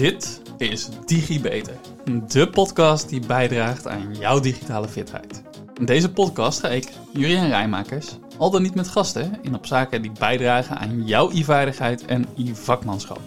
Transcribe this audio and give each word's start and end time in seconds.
Dit 0.00 0.40
is 0.58 0.88
DigiBeter, 1.06 1.74
de 2.28 2.48
podcast 2.48 3.08
die 3.08 3.26
bijdraagt 3.26 3.86
aan 3.86 4.16
jouw 4.18 4.40
digitale 4.40 4.88
fitheid. 4.88 5.42
In 5.74 5.84
deze 5.84 6.12
podcast 6.12 6.60
ga 6.60 6.68
ik, 6.68 6.88
Jurien 7.12 7.48
Rijmakers, 7.48 8.08
al 8.38 8.50
dan 8.50 8.62
niet 8.62 8.74
met 8.74 8.88
gasten, 8.88 9.38
in 9.42 9.54
op 9.54 9.66
zaken 9.66 10.02
die 10.02 10.12
bijdragen 10.18 10.78
aan 10.78 11.06
jouw 11.06 11.30
e-vaardigheid 11.30 12.04
en 12.04 12.26
e-vakmanschap. 12.36 13.20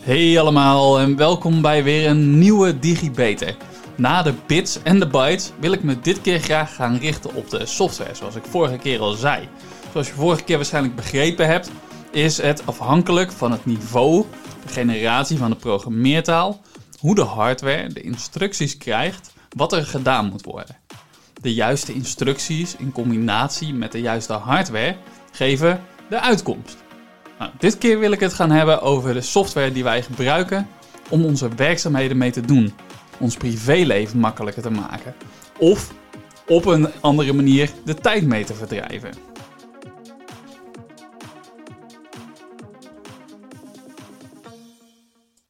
Hey 0.00 0.40
allemaal 0.40 0.98
en 0.98 1.16
welkom 1.16 1.60
bij 1.60 1.84
weer 1.84 2.08
een 2.08 2.38
nieuwe 2.38 2.78
DigiBeter. 2.78 3.56
Na 3.96 4.22
de 4.22 4.34
bits 4.46 4.82
en 4.82 4.98
de 4.98 5.06
bytes 5.06 5.52
wil 5.60 5.72
ik 5.72 5.82
me 5.82 6.00
dit 6.00 6.20
keer 6.20 6.40
graag 6.40 6.74
gaan 6.74 6.96
richten 6.96 7.34
op 7.34 7.50
de 7.50 7.66
software, 7.66 8.14
zoals 8.14 8.34
ik 8.34 8.44
vorige 8.44 8.76
keer 8.76 9.00
al 9.00 9.12
zei. 9.12 9.48
Zoals 9.92 10.06
je 10.06 10.14
vorige 10.14 10.44
keer 10.44 10.56
waarschijnlijk 10.56 10.96
begrepen 10.96 11.46
hebt, 11.46 11.70
is 12.10 12.42
het 12.42 12.66
afhankelijk 12.66 13.32
van 13.32 13.52
het 13.52 13.64
niveau, 13.64 14.24
generatie 14.66 15.38
van 15.38 15.50
de 15.50 15.56
programmeertaal, 15.56 16.60
hoe 16.98 17.14
de 17.14 17.22
hardware 17.22 17.88
de 17.88 18.00
instructies 18.00 18.76
krijgt 18.76 19.32
wat 19.56 19.72
er 19.72 19.86
gedaan 19.86 20.28
moet 20.28 20.44
worden. 20.44 20.76
De 21.40 21.54
juiste 21.54 21.92
instructies 21.92 22.76
in 22.76 22.92
combinatie 22.92 23.74
met 23.74 23.92
de 23.92 24.00
juiste 24.00 24.32
hardware 24.32 24.96
geven 25.32 25.80
de 26.08 26.20
uitkomst. 26.20 26.76
Nou, 27.38 27.50
dit 27.58 27.78
keer 27.78 27.98
wil 27.98 28.12
ik 28.12 28.20
het 28.20 28.32
gaan 28.32 28.50
hebben 28.50 28.82
over 28.82 29.14
de 29.14 29.20
software 29.20 29.72
die 29.72 29.84
wij 29.84 30.02
gebruiken 30.02 30.68
om 31.08 31.24
onze 31.24 31.48
werkzaamheden 31.54 32.16
mee 32.16 32.30
te 32.30 32.40
doen. 32.40 32.72
Ons 33.18 33.36
privéleven 33.36 34.18
makkelijker 34.18 34.62
te 34.62 34.70
maken. 34.70 35.14
Of 35.58 35.92
op 36.46 36.66
een 36.66 36.88
andere 37.00 37.32
manier 37.32 37.70
de 37.84 37.94
tijd 37.94 38.26
mee 38.26 38.44
te 38.44 38.54
verdrijven. 38.54 39.35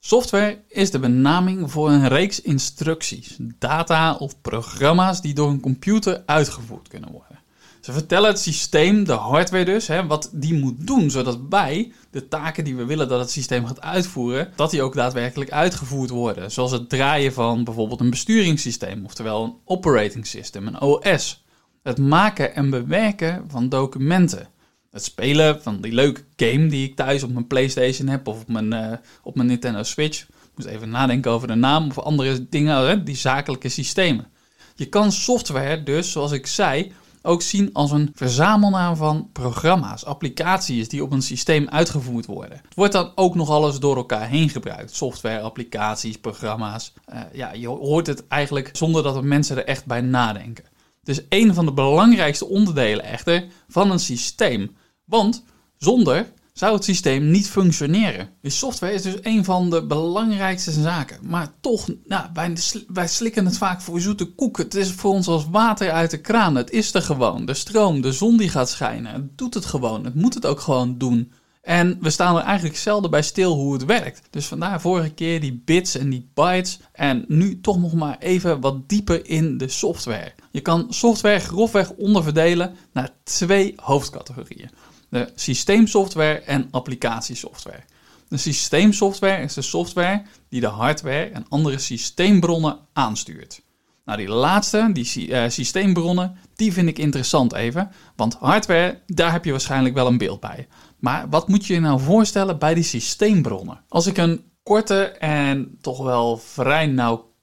Software 0.06 0.58
is 0.68 0.90
de 0.90 0.98
benaming 0.98 1.70
voor 1.70 1.90
een 1.90 2.08
reeks 2.08 2.40
instructies, 2.40 3.36
data 3.38 4.14
of 4.14 4.40
programma's 4.40 5.20
die 5.20 5.34
door 5.34 5.48
een 5.48 5.60
computer 5.60 6.22
uitgevoerd 6.26 6.88
kunnen 6.88 7.12
worden. 7.12 7.38
Ze 7.80 7.92
vertellen 7.92 8.28
het 8.28 8.38
systeem, 8.38 9.04
de 9.04 9.12
hardware 9.12 9.64
dus, 9.64 9.86
hè, 9.86 10.06
wat 10.06 10.30
die 10.32 10.54
moet 10.54 10.86
doen, 10.86 11.10
zodat 11.10 11.38
wij 11.48 11.92
de 12.10 12.28
taken 12.28 12.64
die 12.64 12.76
we 12.76 12.84
willen 12.84 13.08
dat 13.08 13.20
het 13.20 13.30
systeem 13.30 13.66
gaat 13.66 13.80
uitvoeren, 13.80 14.52
dat 14.56 14.70
die 14.70 14.82
ook 14.82 14.94
daadwerkelijk 14.94 15.52
uitgevoerd 15.52 16.10
worden. 16.10 16.50
Zoals 16.50 16.72
het 16.72 16.88
draaien 16.88 17.32
van 17.32 17.64
bijvoorbeeld 17.64 18.00
een 18.00 18.10
besturingssysteem, 18.10 19.04
oftewel 19.04 19.44
een 19.44 19.54
operating 19.64 20.26
system, 20.26 20.66
een 20.66 20.80
OS. 20.80 21.44
Het 21.82 21.98
maken 21.98 22.54
en 22.54 22.70
bewerken 22.70 23.44
van 23.48 23.68
documenten 23.68 24.48
het 24.90 25.04
spelen 25.04 25.62
van 25.62 25.80
die 25.80 25.92
leuke 25.92 26.24
game 26.36 26.66
die 26.66 26.88
ik 26.88 26.96
thuis 26.96 27.22
op 27.22 27.32
mijn 27.32 27.46
PlayStation 27.46 28.08
heb 28.08 28.26
of 28.26 28.40
op 28.40 28.48
mijn, 28.48 28.74
uh, 28.74 28.92
op 29.22 29.34
mijn 29.34 29.48
Nintendo 29.48 29.82
Switch. 29.82 30.26
Moest 30.54 30.68
even 30.68 30.90
nadenken 30.90 31.30
over 31.30 31.48
de 31.48 31.54
naam 31.54 31.88
of 31.88 31.98
andere 31.98 32.48
dingen, 32.48 32.86
hè, 32.86 33.02
die 33.02 33.16
zakelijke 33.16 33.68
systemen. 33.68 34.26
Je 34.74 34.86
kan 34.86 35.12
software 35.12 35.82
dus, 35.82 36.12
zoals 36.12 36.32
ik 36.32 36.46
zei, 36.46 36.92
ook 37.26 37.42
zien 37.42 37.70
als 37.72 37.90
een 37.90 38.10
verzamelnaam 38.14 38.96
van 38.96 39.28
programma's, 39.32 40.04
applicaties 40.04 40.88
die 40.88 41.02
op 41.02 41.12
een 41.12 41.22
systeem 41.22 41.68
uitgevoerd 41.68 42.26
worden. 42.26 42.60
Het 42.64 42.74
wordt 42.74 42.92
dan 42.92 43.12
ook 43.14 43.34
nog 43.34 43.50
alles 43.50 43.78
door 43.78 43.96
elkaar 43.96 44.28
heen 44.28 44.48
gebruikt. 44.48 44.94
Software, 44.94 45.40
applicaties, 45.40 46.18
programma's. 46.18 46.92
Uh, 47.12 47.20
ja, 47.32 47.52
je 47.52 47.68
hoort 47.68 48.06
het 48.06 48.26
eigenlijk 48.28 48.70
zonder 48.72 49.02
dat 49.02 49.22
mensen 49.22 49.56
er 49.56 49.64
echt 49.64 49.86
bij 49.86 50.00
nadenken. 50.00 50.64
Is 51.08 51.22
een 51.28 51.54
van 51.54 51.66
de 51.66 51.72
belangrijkste 51.72 52.46
onderdelen 52.46 53.04
echter 53.04 53.46
van 53.68 53.90
een 53.90 54.00
systeem. 54.00 54.76
Want 55.04 55.44
zonder 55.76 56.26
zou 56.56 56.74
het 56.74 56.84
systeem 56.84 57.30
niet 57.30 57.48
functioneren. 57.48 58.28
De 58.40 58.50
software 58.50 58.92
is 58.92 59.02
dus 59.02 59.18
een 59.22 59.44
van 59.44 59.70
de 59.70 59.86
belangrijkste 59.86 60.70
zaken. 60.70 61.18
Maar 61.22 61.52
toch, 61.60 61.88
nou, 62.04 62.26
wij, 62.34 62.56
wij 62.88 63.08
slikken 63.08 63.44
het 63.44 63.58
vaak 63.58 63.80
voor 63.80 64.00
zoete 64.00 64.24
koek. 64.24 64.58
Het 64.58 64.74
is 64.74 64.92
voor 64.92 65.10
ons 65.10 65.26
als 65.26 65.46
water 65.50 65.90
uit 65.90 66.10
de 66.10 66.20
kraan. 66.20 66.54
Het 66.54 66.70
is 66.70 66.94
er 66.94 67.02
gewoon. 67.02 67.46
De 67.46 67.54
stroom, 67.54 68.00
de 68.00 68.12
zon 68.12 68.36
die 68.36 68.48
gaat 68.48 68.70
schijnen. 68.70 69.12
Het 69.12 69.38
doet 69.38 69.54
het 69.54 69.64
gewoon. 69.64 70.04
Het 70.04 70.14
moet 70.14 70.34
het 70.34 70.46
ook 70.46 70.60
gewoon 70.60 70.98
doen. 70.98 71.32
En 71.62 71.98
we 72.00 72.10
staan 72.10 72.36
er 72.36 72.42
eigenlijk 72.42 72.76
zelden 72.76 73.10
bij 73.10 73.22
stil 73.22 73.54
hoe 73.54 73.72
het 73.72 73.84
werkt. 73.84 74.22
Dus 74.30 74.46
vandaar 74.46 74.80
vorige 74.80 75.10
keer 75.10 75.40
die 75.40 75.62
bits 75.64 75.96
en 75.96 76.10
die 76.10 76.30
bytes. 76.34 76.78
En 76.92 77.24
nu 77.28 77.60
toch 77.60 77.78
nog 77.78 77.92
maar 77.92 78.18
even 78.18 78.60
wat 78.60 78.88
dieper 78.88 79.26
in 79.28 79.58
de 79.58 79.68
software. 79.68 80.34
Je 80.56 80.62
kan 80.62 80.86
software 80.88 81.38
grofweg 81.38 81.90
onderverdelen 81.90 82.76
naar 82.92 83.10
twee 83.24 83.74
hoofdcategorieën 83.76 84.70
de 85.08 85.32
systeemsoftware 85.34 86.38
en 86.40 86.68
applicatiesoftware. 86.70 87.82
De 88.28 88.36
systeemsoftware 88.36 89.42
is 89.42 89.54
de 89.54 89.62
software 89.62 90.22
die 90.48 90.60
de 90.60 90.66
hardware 90.66 91.24
en 91.24 91.46
andere 91.48 91.78
systeembronnen 91.78 92.78
aanstuurt. 92.92 93.60
Nou, 94.04 94.18
die 94.18 94.28
laatste, 94.28 94.90
die 94.92 95.28
uh, 95.28 95.44
systeembronnen, 95.48 96.36
die 96.54 96.72
vind 96.72 96.88
ik 96.88 96.98
interessant 96.98 97.52
even. 97.52 97.90
Want 98.14 98.34
hardware, 98.34 99.00
daar 99.06 99.32
heb 99.32 99.44
je 99.44 99.50
waarschijnlijk 99.50 99.94
wel 99.94 100.06
een 100.06 100.18
beeld 100.18 100.40
bij. 100.40 100.68
Maar 100.98 101.28
wat 101.28 101.48
moet 101.48 101.66
je 101.66 101.74
je 101.74 101.80
nou 101.80 102.00
voorstellen 102.00 102.58
bij 102.58 102.74
die 102.74 102.84
systeembronnen? 102.84 103.80
Als 103.88 104.06
ik 104.06 104.16
een 104.16 104.44
korte 104.62 105.04
en 105.18 105.78
toch 105.80 106.02
wel 106.02 106.36
vrij 106.36 106.86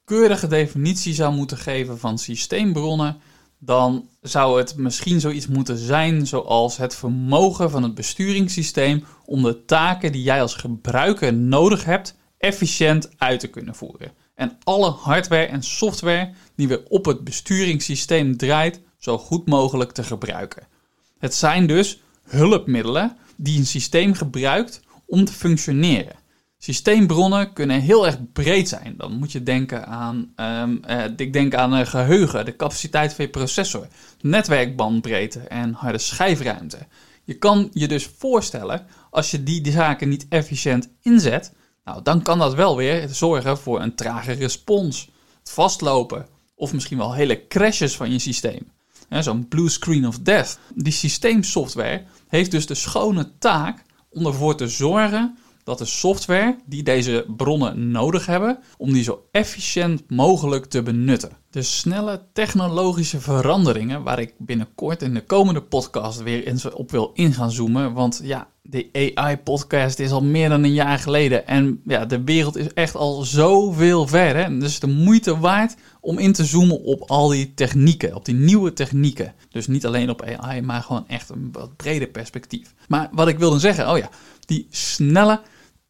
nauwkeurige 0.06 0.48
definitie 0.48 1.14
zou 1.14 1.34
moeten 1.34 1.58
geven 1.58 2.00
van 2.00 2.18
systeembronnen, 2.18 3.22
dan 3.60 4.10
zou 4.22 4.58
het 4.58 4.78
misschien 4.78 5.20
zoiets 5.20 5.48
moeten 5.48 5.78
zijn 5.78 6.28
zoals 6.28 6.78
het 6.78 6.96
vermogen 6.96 7.70
van 7.70 7.84
het 7.84 7.96
besturingssysteem 7.96 9.04
om 9.26 9.44
de 9.44 9.66
taken 9.66 10.12
die 10.12 10.24
jij 10.24 10.42
als 10.42 10.54
gebruiker 10.56 11.34
nodig 11.34 11.86
hebt 11.86 12.16
efficiënt 12.38 13.10
uit 13.18 13.40
te 13.40 13.48
kunnen 13.48 13.76
voeren. 13.76 14.12
En 14.36 14.58
alle 14.64 14.90
hardware 14.90 15.46
en 15.46 15.64
software 15.64 16.34
die 16.56 16.68
weer 16.68 16.84
op 16.88 17.06
het 17.06 17.24
besturingssysteem 17.24 18.38
draait, 18.38 18.82
zo 18.98 19.18
goed 19.18 19.48
mogelijk 19.48 19.92
te 19.92 20.04
gebruiken. 20.04 20.68
Het 21.18 21.36
zijn 21.36 21.68
dus 21.68 22.02
hulpmiddelen 22.24 23.18
die 23.36 23.58
een 23.58 23.66
systeem 23.66 24.14
gebruikt 24.14 24.82
om 25.06 25.26
te 25.26 25.34
functioneren. 25.34 26.16
Systeembronnen 26.64 27.54
kunnen 27.54 27.82
heel 27.82 28.06
erg 28.06 28.18
breed 28.34 28.70
zijn. 28.70 28.94
Dan 28.98 29.14
moet 29.14 29.32
je 29.32 29.44
denken 29.44 29.88
aan, 29.88 30.34
um, 30.36 30.82
uh, 30.90 31.04
ik 31.16 31.34
denk 31.34 31.56
aan 31.56 31.80
uh, 31.80 31.86
geheugen, 31.86 32.46
de 32.46 32.56
capaciteit 32.56 33.14
van 33.14 33.26
je 33.26 33.32
processor, 33.32 33.88
netwerkbandbreedte 34.22 35.40
en 35.40 35.74
harde 35.74 35.98
schijfruimte. 35.98 36.78
Je 37.24 37.34
kan 37.34 37.70
je 37.74 37.88
dus 37.88 38.10
voorstellen, 38.18 38.86
als 39.10 39.32
je 39.32 39.44
die, 39.44 39.62
die 39.62 39.72
zaken 39.72 40.10
niet 40.10 40.26
efficiënt 40.30 40.90
inzet, 41.02 41.54
nou, 41.84 42.02
dan 42.04 42.22
kan 42.22 42.40
dat 42.40 42.54
wel 42.54 42.76
weer 42.76 43.10
zorgen 43.10 43.58
voor 43.58 43.82
een 43.82 43.96
trage 43.96 44.32
respons, 44.32 45.10
het 45.40 45.50
vastlopen 45.50 46.28
of 46.56 46.74
misschien 46.74 46.98
wel 46.98 47.14
hele 47.14 47.48
crashes 47.48 47.96
van 47.96 48.12
je 48.12 48.20
systeem. 48.20 48.72
Zo'n 49.10 49.48
blue 49.48 49.70
screen 49.70 50.08
of 50.08 50.20
death. 50.20 50.60
Die 50.76 50.94
systeemsoftware 50.94 52.04
heeft 52.28 52.52
dus 52.52 52.66
de 52.66 52.76
schone 52.76 53.32
taak 53.40 53.84
om 54.10 54.26
ervoor 54.26 54.56
te 54.56 54.68
zorgen 54.68 55.38
dat 55.64 55.78
de 55.78 55.86
software 55.86 56.58
die 56.66 56.84
deze 56.84 57.26
bronnen 57.36 57.92
nodig 57.92 58.26
hebben, 58.26 58.60
om 58.78 58.94
die 58.94 59.04
zo 59.04 59.26
efficiënt 59.32 60.04
mogelijk 60.10 60.66
te 60.66 60.84
benutten. 60.84 61.38
De 61.50 61.62
snelle 61.62 62.22
technologische 62.34 63.20
veranderingen, 63.20 64.04
waar 64.04 64.20
ik 64.20 64.34
binnenkort 64.38 65.02
in 65.02 65.14
de 65.14 65.24
komende 65.24 65.62
podcast 65.62 66.24
weer 66.24 66.72
op 66.74 66.92
wil 66.92 67.12
in 67.14 67.34
gaan 67.34 67.52
zoomen, 67.52 67.94
want 67.94 68.22
ja, 68.24 68.48
de 68.62 69.12
AI-podcast 69.16 70.00
is 70.00 70.12
al 70.12 70.24
meer 70.24 70.50
dan 70.50 70.64
een 70.64 70.74
jaar 70.74 71.00
geleden 71.00 71.48
en 71.48 71.82
ja, 71.86 72.06
de 72.06 72.24
wereld 72.24 72.58
is 72.58 72.74
echt 72.74 72.96
al 72.96 73.22
zoveel 73.22 74.08
verder. 74.08 74.44
En 74.44 74.60
dus 74.60 74.80
de 74.80 74.88
moeite 74.88 75.40
waard 75.40 75.76
om 76.00 76.18
in 76.18 76.34
te 76.34 76.46
zoomen 76.46 76.84
op 76.84 77.02
al 77.10 77.28
die 77.28 77.54
technieken, 77.54 78.16
op 78.16 78.26
die 78.26 78.36
nieuwe 78.36 78.74
technieken. 78.74 79.34
Dus 79.50 79.68
niet 79.68 79.86
alleen 79.86 80.10
op 80.10 80.22
AI, 80.22 80.62
maar 80.62 80.82
gewoon 80.82 81.08
echt 81.08 81.30
een 81.30 81.50
wat 81.52 81.76
breder 81.76 82.08
perspectief. 82.08 82.74
Maar 82.88 83.10
wat 83.12 83.28
ik 83.28 83.40
wilde 83.40 83.60
zeggen, 83.60 83.92
oh 83.92 83.98
ja, 83.98 84.10
die 84.46 84.68
snelle 84.70 85.42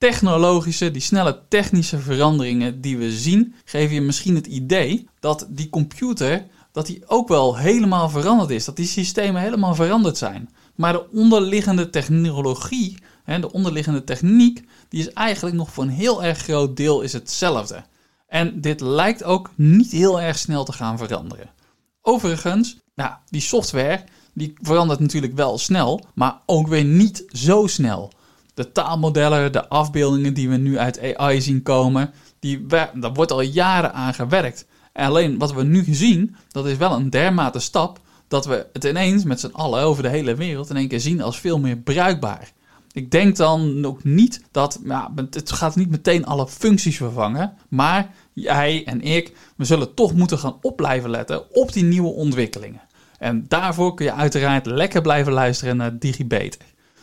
technologische, 0.04 0.92
die 0.92 1.02
snelle 1.02 1.40
technische 1.48 2.00
veranderingen 2.00 2.82
die 2.82 2.98
we 2.98 3.12
zien, 3.12 3.56
geven 3.66 3.96
je 3.96 4.02
misschien 4.02 4.36
het 4.36 4.48
idee 4.48 5.08
dat 5.20 5.48
die 5.50 5.70
computer 5.70 6.46
dat 6.72 6.86
die 6.86 7.04
ook 7.08 7.28
wel 7.28 7.58
helemaal 7.58 8.10
veranderd 8.10 8.50
is. 8.50 8.66
Dat 8.66 8.76
die 8.76 8.86
systemen 8.86 9.42
helemaal 9.42 9.76
veranderd 9.76 10.18
zijn. 10.18 10.50
Maar 10.76 10.94
de 10.94 11.10
onderliggende 11.12 11.90
technologie, 11.90 12.98
de 13.26 13.52
onderliggende 13.52 14.04
techniek, 14.04 14.64
die 14.90 15.00
is 15.00 15.14
eigenlijk 15.14 15.56
nog 15.56 15.72
voor 15.72 15.84
een 15.84 15.90
heel 15.90 16.24
erg 16.24 16.38
groot 16.38 16.78
deel 16.78 17.02
is 17.02 17.14
hetzelfde. 17.14 17.84
En 18.28 18.62
dit 18.62 18.82
lijkt 18.82 19.24
ook 19.24 19.52
niet 19.56 19.92
heel 19.92 20.22
erg 20.22 20.38
snel 20.38 20.64
te 20.64 20.74
gaan 20.74 20.98
veranderen. 20.98 21.50
Overigens, 22.02 22.78
nou, 22.96 23.12
die 23.30 23.42
software 23.42 24.04
die 24.34 24.54
verandert 24.62 25.00
natuurlijk 25.00 25.36
wel 25.36 25.58
snel, 25.58 26.06
maar 26.16 26.42
ook 26.46 26.68
weer 26.68 26.86
niet 26.86 27.24
zo 27.32 27.68
snel 27.68 28.12
de 28.54 28.72
taalmodellen, 28.72 29.52
de 29.52 29.68
afbeeldingen 29.68 30.34
die 30.34 30.50
we 30.50 30.58
nu 30.58 30.78
uit 30.78 31.16
AI 31.16 31.42
zien 31.42 31.64
komen, 31.64 32.12
die, 32.40 32.66
daar 32.66 33.14
wordt 33.14 33.32
al 33.32 33.42
jaren 33.42 33.94
aan 33.94 34.14
gewerkt. 34.14 34.66
En 34.94 35.06
alleen 35.08 35.38
wat 35.38 35.54
we 35.54 35.64
nu 35.64 35.86
zien, 35.90 36.36
dat 36.52 36.66
is 36.66 36.78
wel 36.78 36.94
een 36.94 37.10
dermate 37.10 37.60
stap 37.60 38.00
dat 38.28 38.46
we 38.46 38.66
het 38.74 38.84
ineens 38.84 39.24
met 39.24 39.40
z'n 39.40 39.52
allen 39.54 39.84
over 39.84 40.04
de 40.04 40.10
hele 40.10 40.36
wereld 40.36 40.70
in 40.70 40.76
één 40.76 40.88
keer 40.88 41.00
zien 41.00 41.22
als 41.22 41.40
veel 41.40 41.60
meer 41.60 41.78
bruikbaar. 41.78 42.52
Ik 42.92 43.12
denk 43.12 43.36
dan 43.36 43.86
ook 43.86 44.04
niet 44.04 44.42
dat, 44.52 44.80
ja, 44.84 45.12
het 45.30 45.52
gaat 45.52 45.76
niet 45.76 45.90
meteen 45.90 46.26
alle 46.26 46.48
functies 46.48 46.98
vervangen, 46.98 47.54
maar 47.70 48.14
jij 48.34 48.84
en 48.86 49.02
ik, 49.02 49.32
we 49.56 49.66
zullen 49.66 49.94
toch 49.94 50.14
moeten 50.14 50.40
gaan 50.40 50.58
op 50.62 50.76
blijven 50.76 51.10
letten 51.10 51.56
op 51.56 51.74
die 51.74 51.84
nieuwe 51.84 52.12
ontwikkelingen. 52.12 52.82
En 53.20 53.46
daarvoor 53.48 53.94
kun 53.94 54.06
je 54.06 54.14
uiteraard 54.14 54.66
lekker 54.66 55.02
blijven 55.02 55.34
luisteren 55.34 55.78
naar 55.78 56.00
DigiBeter. 56.00 56.62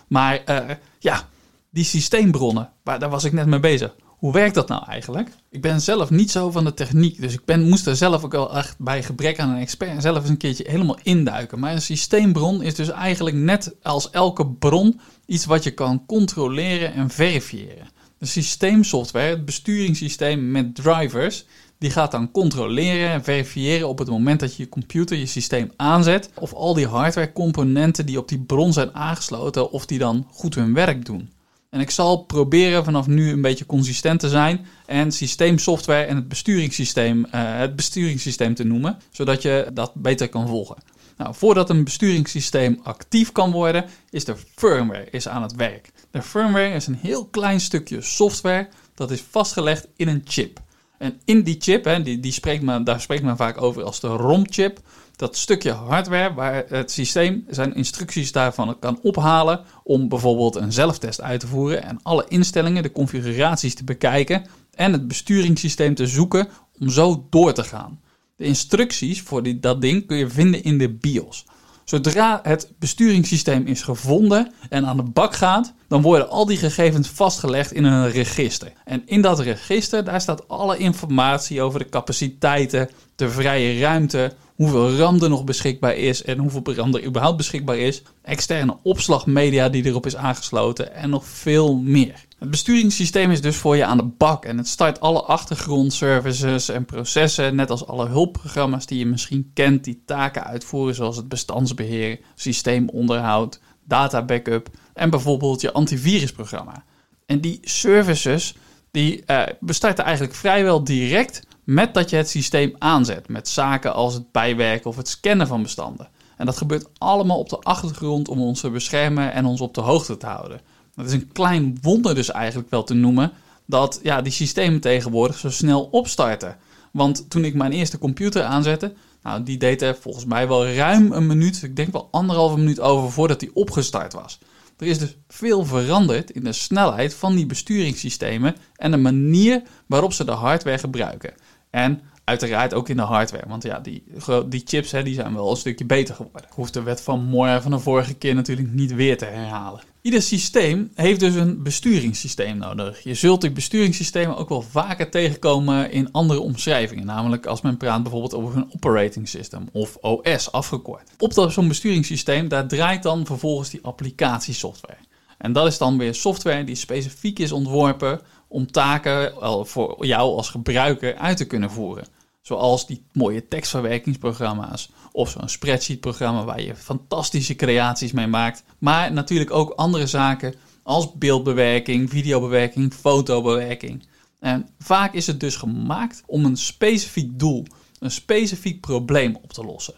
Maar 0.08 0.42
uh, 0.46 0.58
ja, 0.98 1.28
die 1.70 1.84
systeembronnen, 1.84 2.72
waar, 2.84 2.98
daar 2.98 3.10
was 3.10 3.24
ik 3.24 3.32
net 3.32 3.46
mee 3.46 3.60
bezig. 3.60 3.96
Hoe 4.20 4.32
werkt 4.32 4.54
dat 4.54 4.68
nou 4.68 4.84
eigenlijk? 4.84 5.30
Ik 5.50 5.62
ben 5.62 5.80
zelf 5.80 6.10
niet 6.10 6.30
zo 6.30 6.50
van 6.50 6.64
de 6.64 6.74
techniek, 6.74 7.20
dus 7.20 7.32
ik 7.32 7.44
ben, 7.44 7.68
moest 7.68 7.86
er 7.86 7.96
zelf 7.96 8.24
ook 8.24 8.32
wel 8.32 8.56
echt 8.56 8.78
bij 8.78 9.02
gebrek 9.02 9.38
aan 9.38 9.50
een 9.50 9.60
expert 9.60 10.02
zelf 10.02 10.20
eens 10.20 10.28
een 10.28 10.36
keertje 10.36 10.64
helemaal 10.68 10.98
induiken. 11.02 11.58
Maar 11.58 11.72
een 11.72 11.82
systeembron 11.82 12.62
is 12.62 12.74
dus 12.74 12.90
eigenlijk 12.90 13.36
net 13.36 13.74
als 13.82 14.10
elke 14.10 14.46
bron 14.46 15.00
iets 15.26 15.44
wat 15.44 15.64
je 15.64 15.70
kan 15.70 16.06
controleren 16.06 16.92
en 16.92 17.10
verifiëren. 17.10 17.88
De 18.18 18.26
systeemsoftware, 18.26 19.30
het 19.30 19.44
besturingssysteem 19.44 20.50
met 20.50 20.74
drivers, 20.74 21.44
die 21.78 21.90
gaat 21.90 22.10
dan 22.10 22.30
controleren 22.30 23.10
en 23.10 23.24
verifiëren 23.24 23.88
op 23.88 23.98
het 23.98 24.08
moment 24.08 24.40
dat 24.40 24.56
je 24.56 24.62
je 24.62 24.68
computer, 24.68 25.16
je 25.16 25.26
systeem 25.26 25.72
aanzet, 25.76 26.30
of 26.34 26.52
al 26.52 26.74
die 26.74 26.86
hardwarecomponenten 26.86 28.06
die 28.06 28.18
op 28.18 28.28
die 28.28 28.40
bron 28.40 28.72
zijn 28.72 28.94
aangesloten, 28.94 29.70
of 29.70 29.86
die 29.86 29.98
dan 29.98 30.26
goed 30.30 30.54
hun 30.54 30.74
werk 30.74 31.04
doen. 31.04 31.30
En 31.70 31.80
ik 31.80 31.90
zal 31.90 32.16
proberen 32.16 32.84
vanaf 32.84 33.06
nu 33.06 33.30
een 33.30 33.40
beetje 33.40 33.66
consistent 33.66 34.20
te 34.20 34.28
zijn 34.28 34.66
en 34.86 35.12
systeemsoftware 35.12 36.04
en 36.04 36.16
het 36.16 36.28
besturingssysteem, 36.28 37.18
uh, 37.18 37.30
het 37.32 37.76
besturingssysteem 37.76 38.54
te 38.54 38.64
noemen, 38.64 38.98
zodat 39.10 39.42
je 39.42 39.70
dat 39.72 39.92
beter 39.94 40.28
kan 40.28 40.48
volgen. 40.48 40.76
Nou, 41.16 41.34
voordat 41.34 41.70
een 41.70 41.84
besturingssysteem 41.84 42.80
actief 42.82 43.32
kan 43.32 43.50
worden, 43.50 43.84
is 44.10 44.24
de 44.24 44.36
firmware 44.54 45.08
is 45.10 45.28
aan 45.28 45.42
het 45.42 45.54
werk. 45.54 45.92
De 46.10 46.22
firmware 46.22 46.74
is 46.74 46.86
een 46.86 46.98
heel 47.00 47.26
klein 47.26 47.60
stukje 47.60 48.00
software 48.00 48.68
dat 48.94 49.10
is 49.10 49.24
vastgelegd 49.30 49.88
in 49.96 50.08
een 50.08 50.22
chip. 50.24 50.60
En 50.98 51.20
in 51.24 51.42
die 51.42 51.56
chip, 51.58 51.84
hè, 51.84 52.02
die, 52.02 52.20
die 52.20 52.32
spreekt 52.32 52.62
men, 52.62 52.84
daar 52.84 53.00
spreekt 53.00 53.22
men 53.22 53.36
vaak 53.36 53.62
over 53.62 53.82
als 53.82 54.00
de 54.00 54.08
ROM-chip, 54.08 54.80
dat 55.20 55.36
stukje 55.36 55.72
hardware 55.72 56.34
waar 56.34 56.64
het 56.68 56.90
systeem 56.90 57.44
zijn 57.48 57.74
instructies 57.74 58.32
daarvan 58.32 58.78
kan 58.78 58.98
ophalen 59.02 59.60
om 59.82 60.08
bijvoorbeeld 60.08 60.56
een 60.56 60.72
zelftest 60.72 61.20
uit 61.20 61.40
te 61.40 61.46
voeren 61.46 61.82
en 61.82 61.98
alle 62.02 62.24
instellingen, 62.28 62.82
de 62.82 62.92
configuraties 62.92 63.74
te 63.74 63.84
bekijken 63.84 64.46
en 64.74 64.92
het 64.92 65.08
besturingssysteem 65.08 65.94
te 65.94 66.06
zoeken 66.06 66.48
om 66.78 66.88
zo 66.88 67.26
door 67.30 67.52
te 67.52 67.64
gaan. 67.64 68.00
De 68.36 68.44
instructies 68.44 69.22
voor 69.22 69.42
die, 69.42 69.60
dat 69.60 69.80
ding 69.80 70.06
kun 70.06 70.16
je 70.16 70.28
vinden 70.28 70.62
in 70.62 70.78
de 70.78 70.88
BIOS. 70.88 71.44
Zodra 71.84 72.40
het 72.42 72.72
besturingssysteem 72.78 73.66
is 73.66 73.82
gevonden 73.82 74.52
en 74.68 74.86
aan 74.86 74.96
de 74.96 75.02
bak 75.02 75.34
gaat, 75.34 75.72
dan 75.88 76.02
worden 76.02 76.28
al 76.28 76.46
die 76.46 76.56
gegevens 76.56 77.08
vastgelegd 77.08 77.72
in 77.72 77.84
een 77.84 78.10
register. 78.10 78.72
En 78.84 79.02
in 79.06 79.22
dat 79.22 79.40
register 79.40 80.04
daar 80.04 80.20
staat 80.20 80.48
alle 80.48 80.76
informatie 80.78 81.62
over 81.62 81.78
de 81.78 81.88
capaciteiten, 81.88 82.90
de 83.16 83.30
vrije 83.30 83.80
ruimte, 83.80 84.32
hoeveel 84.60 84.96
RAM 84.96 85.22
er 85.22 85.28
nog 85.28 85.44
beschikbaar 85.44 85.96
is 85.96 86.22
en 86.22 86.38
hoeveel 86.38 86.74
RAM 86.74 86.94
er 86.94 87.04
überhaupt 87.04 87.36
beschikbaar 87.36 87.78
is, 87.78 88.02
externe 88.22 88.76
opslagmedia 88.82 89.68
die 89.68 89.84
erop 89.84 90.06
is 90.06 90.16
aangesloten 90.16 90.94
en 90.94 91.10
nog 91.10 91.24
veel 91.24 91.76
meer. 91.76 92.26
Het 92.38 92.50
besturingssysteem 92.50 93.30
is 93.30 93.40
dus 93.40 93.56
voor 93.56 93.76
je 93.76 93.84
aan 93.84 93.96
de 93.96 94.10
bak 94.18 94.44
en 94.44 94.58
het 94.58 94.68
start 94.68 95.00
alle 95.00 95.22
achtergrondservices 95.22 96.68
en 96.68 96.84
processen, 96.84 97.54
net 97.54 97.70
als 97.70 97.86
alle 97.86 98.08
hulpprogramma's 98.08 98.86
die 98.86 98.98
je 98.98 99.06
misschien 99.06 99.50
kent, 99.54 99.84
die 99.84 100.02
taken 100.06 100.44
uitvoeren 100.44 100.94
zoals 100.94 101.16
het 101.16 101.28
bestandsbeheer, 101.28 102.18
systeemonderhoud, 102.34 103.60
data 103.84 104.24
backup 104.24 104.68
en 104.94 105.10
bijvoorbeeld 105.10 105.60
je 105.60 105.72
antivirusprogramma. 105.72 106.84
En 107.26 107.40
die 107.40 107.58
services 107.62 108.54
die 108.90 109.22
uh, 109.26 109.42
bestarten 109.60 110.04
eigenlijk 110.04 110.34
vrijwel 110.34 110.84
direct 110.84 111.42
met 111.70 111.94
dat 111.94 112.10
je 112.10 112.16
het 112.16 112.28
systeem 112.28 112.74
aanzet, 112.78 113.28
met 113.28 113.48
zaken 113.48 113.94
als 113.94 114.14
het 114.14 114.32
bijwerken 114.32 114.90
of 114.90 114.96
het 114.96 115.08
scannen 115.08 115.46
van 115.46 115.62
bestanden. 115.62 116.08
En 116.36 116.46
dat 116.46 116.56
gebeurt 116.56 116.88
allemaal 116.98 117.38
op 117.38 117.48
de 117.48 117.58
achtergrond 117.58 118.28
om 118.28 118.40
ons 118.40 118.60
te 118.60 118.70
beschermen 118.70 119.32
en 119.32 119.44
ons 119.44 119.60
op 119.60 119.74
de 119.74 119.80
hoogte 119.80 120.16
te 120.16 120.26
houden. 120.26 120.60
Het 120.94 121.06
is 121.06 121.12
een 121.12 121.32
klein 121.32 121.78
wonder 121.82 122.14
dus 122.14 122.30
eigenlijk 122.30 122.70
wel 122.70 122.82
te 122.82 122.94
noemen 122.94 123.32
dat 123.66 124.00
ja, 124.02 124.22
die 124.22 124.32
systemen 124.32 124.80
tegenwoordig 124.80 125.38
zo 125.38 125.50
snel 125.50 125.82
opstarten. 125.82 126.56
Want 126.92 127.30
toen 127.30 127.44
ik 127.44 127.54
mijn 127.54 127.72
eerste 127.72 127.98
computer 127.98 128.42
aanzette, 128.42 128.92
nou, 129.22 129.42
die 129.42 129.58
deed 129.58 129.82
er 129.82 129.96
volgens 130.00 130.24
mij 130.24 130.48
wel 130.48 130.68
ruim 130.68 131.12
een 131.12 131.26
minuut, 131.26 131.62
ik 131.62 131.76
denk 131.76 131.92
wel 131.92 132.08
anderhalve 132.10 132.56
minuut 132.58 132.80
over 132.80 133.10
voordat 133.12 133.40
die 133.40 133.54
opgestart 133.54 134.12
was. 134.12 134.38
Er 134.78 134.86
is 134.86 134.98
dus 134.98 135.16
veel 135.28 135.64
veranderd 135.64 136.30
in 136.30 136.44
de 136.44 136.52
snelheid 136.52 137.14
van 137.14 137.34
die 137.34 137.46
besturingssystemen 137.46 138.56
en 138.76 138.90
de 138.90 138.96
manier 138.96 139.62
waarop 139.86 140.12
ze 140.12 140.24
de 140.24 140.32
hardware 140.32 140.78
gebruiken. 140.78 141.34
En 141.70 142.00
uiteraard 142.24 142.74
ook 142.74 142.88
in 142.88 142.96
de 142.96 143.02
hardware. 143.02 143.48
Want 143.48 143.62
ja, 143.62 143.80
die, 143.80 144.04
die 144.48 144.62
chips 144.64 144.90
hè, 144.90 145.02
die 145.02 145.14
zijn 145.14 145.34
wel 145.34 145.50
een 145.50 145.56
stukje 145.56 145.84
beter 145.84 146.14
geworden. 146.14 146.42
Ik 146.50 146.54
hoef 146.56 146.70
de 146.70 146.82
wet 146.82 147.00
van 147.00 147.24
Moore 147.24 147.62
van 147.62 147.70
de 147.70 147.78
vorige 147.78 148.14
keer 148.14 148.34
natuurlijk 148.34 148.72
niet 148.72 148.94
weer 148.94 149.18
te 149.18 149.24
herhalen. 149.24 149.80
Ieder 150.02 150.22
systeem 150.22 150.90
heeft 150.94 151.20
dus 151.20 151.34
een 151.34 151.62
besturingssysteem 151.62 152.56
nodig. 152.56 153.02
Je 153.02 153.14
zult 153.14 153.40
die 153.40 153.50
besturingssystemen 153.50 154.36
ook 154.36 154.48
wel 154.48 154.62
vaker 154.62 155.10
tegenkomen 155.10 155.90
in 155.90 156.12
andere 156.12 156.40
omschrijvingen. 156.40 157.06
Namelijk 157.06 157.46
als 157.46 157.60
men 157.60 157.76
praat 157.76 158.02
bijvoorbeeld 158.02 158.34
over 158.34 158.56
een 158.56 158.70
operating 158.74 159.28
system 159.28 159.68
of 159.72 159.96
OS 159.96 160.52
afgekort. 160.52 161.10
Op 161.18 161.50
zo'n 161.50 161.68
besturingssysteem 161.68 162.48
daar 162.48 162.68
draait 162.68 163.02
dan 163.02 163.26
vervolgens 163.26 163.70
die 163.70 163.84
applicatiesoftware. 163.84 164.98
En 165.38 165.52
dat 165.52 165.66
is 165.66 165.78
dan 165.78 165.98
weer 165.98 166.14
software 166.14 166.64
die 166.64 166.74
specifiek 166.74 167.38
is 167.38 167.52
ontworpen 167.52 168.20
om 168.50 168.70
taken 168.70 169.32
voor 169.66 170.06
jou 170.06 170.36
als 170.36 170.48
gebruiker 170.48 171.16
uit 171.16 171.36
te 171.36 171.46
kunnen 171.46 171.70
voeren. 171.70 172.06
Zoals 172.40 172.86
die 172.86 173.04
mooie 173.12 173.48
tekstverwerkingsprogramma's 173.48 174.90
of 175.12 175.30
zo'n 175.30 175.48
spreadsheet-programma 175.48 176.44
waar 176.44 176.62
je 176.62 176.76
fantastische 176.76 177.54
creaties 177.54 178.12
mee 178.12 178.26
maakt. 178.26 178.62
Maar 178.78 179.12
natuurlijk 179.12 179.50
ook 179.50 179.70
andere 179.70 180.06
zaken 180.06 180.54
als 180.82 181.12
beeldbewerking, 181.12 182.10
videobewerking, 182.10 182.94
fotobewerking. 182.94 184.06
En 184.40 184.68
vaak 184.78 185.14
is 185.14 185.26
het 185.26 185.40
dus 185.40 185.56
gemaakt 185.56 186.22
om 186.26 186.44
een 186.44 186.56
specifiek 186.56 187.38
doel, 187.38 187.66
een 187.98 188.10
specifiek 188.10 188.80
probleem 188.80 189.38
op 189.42 189.52
te 189.52 189.64
lossen. 189.64 189.94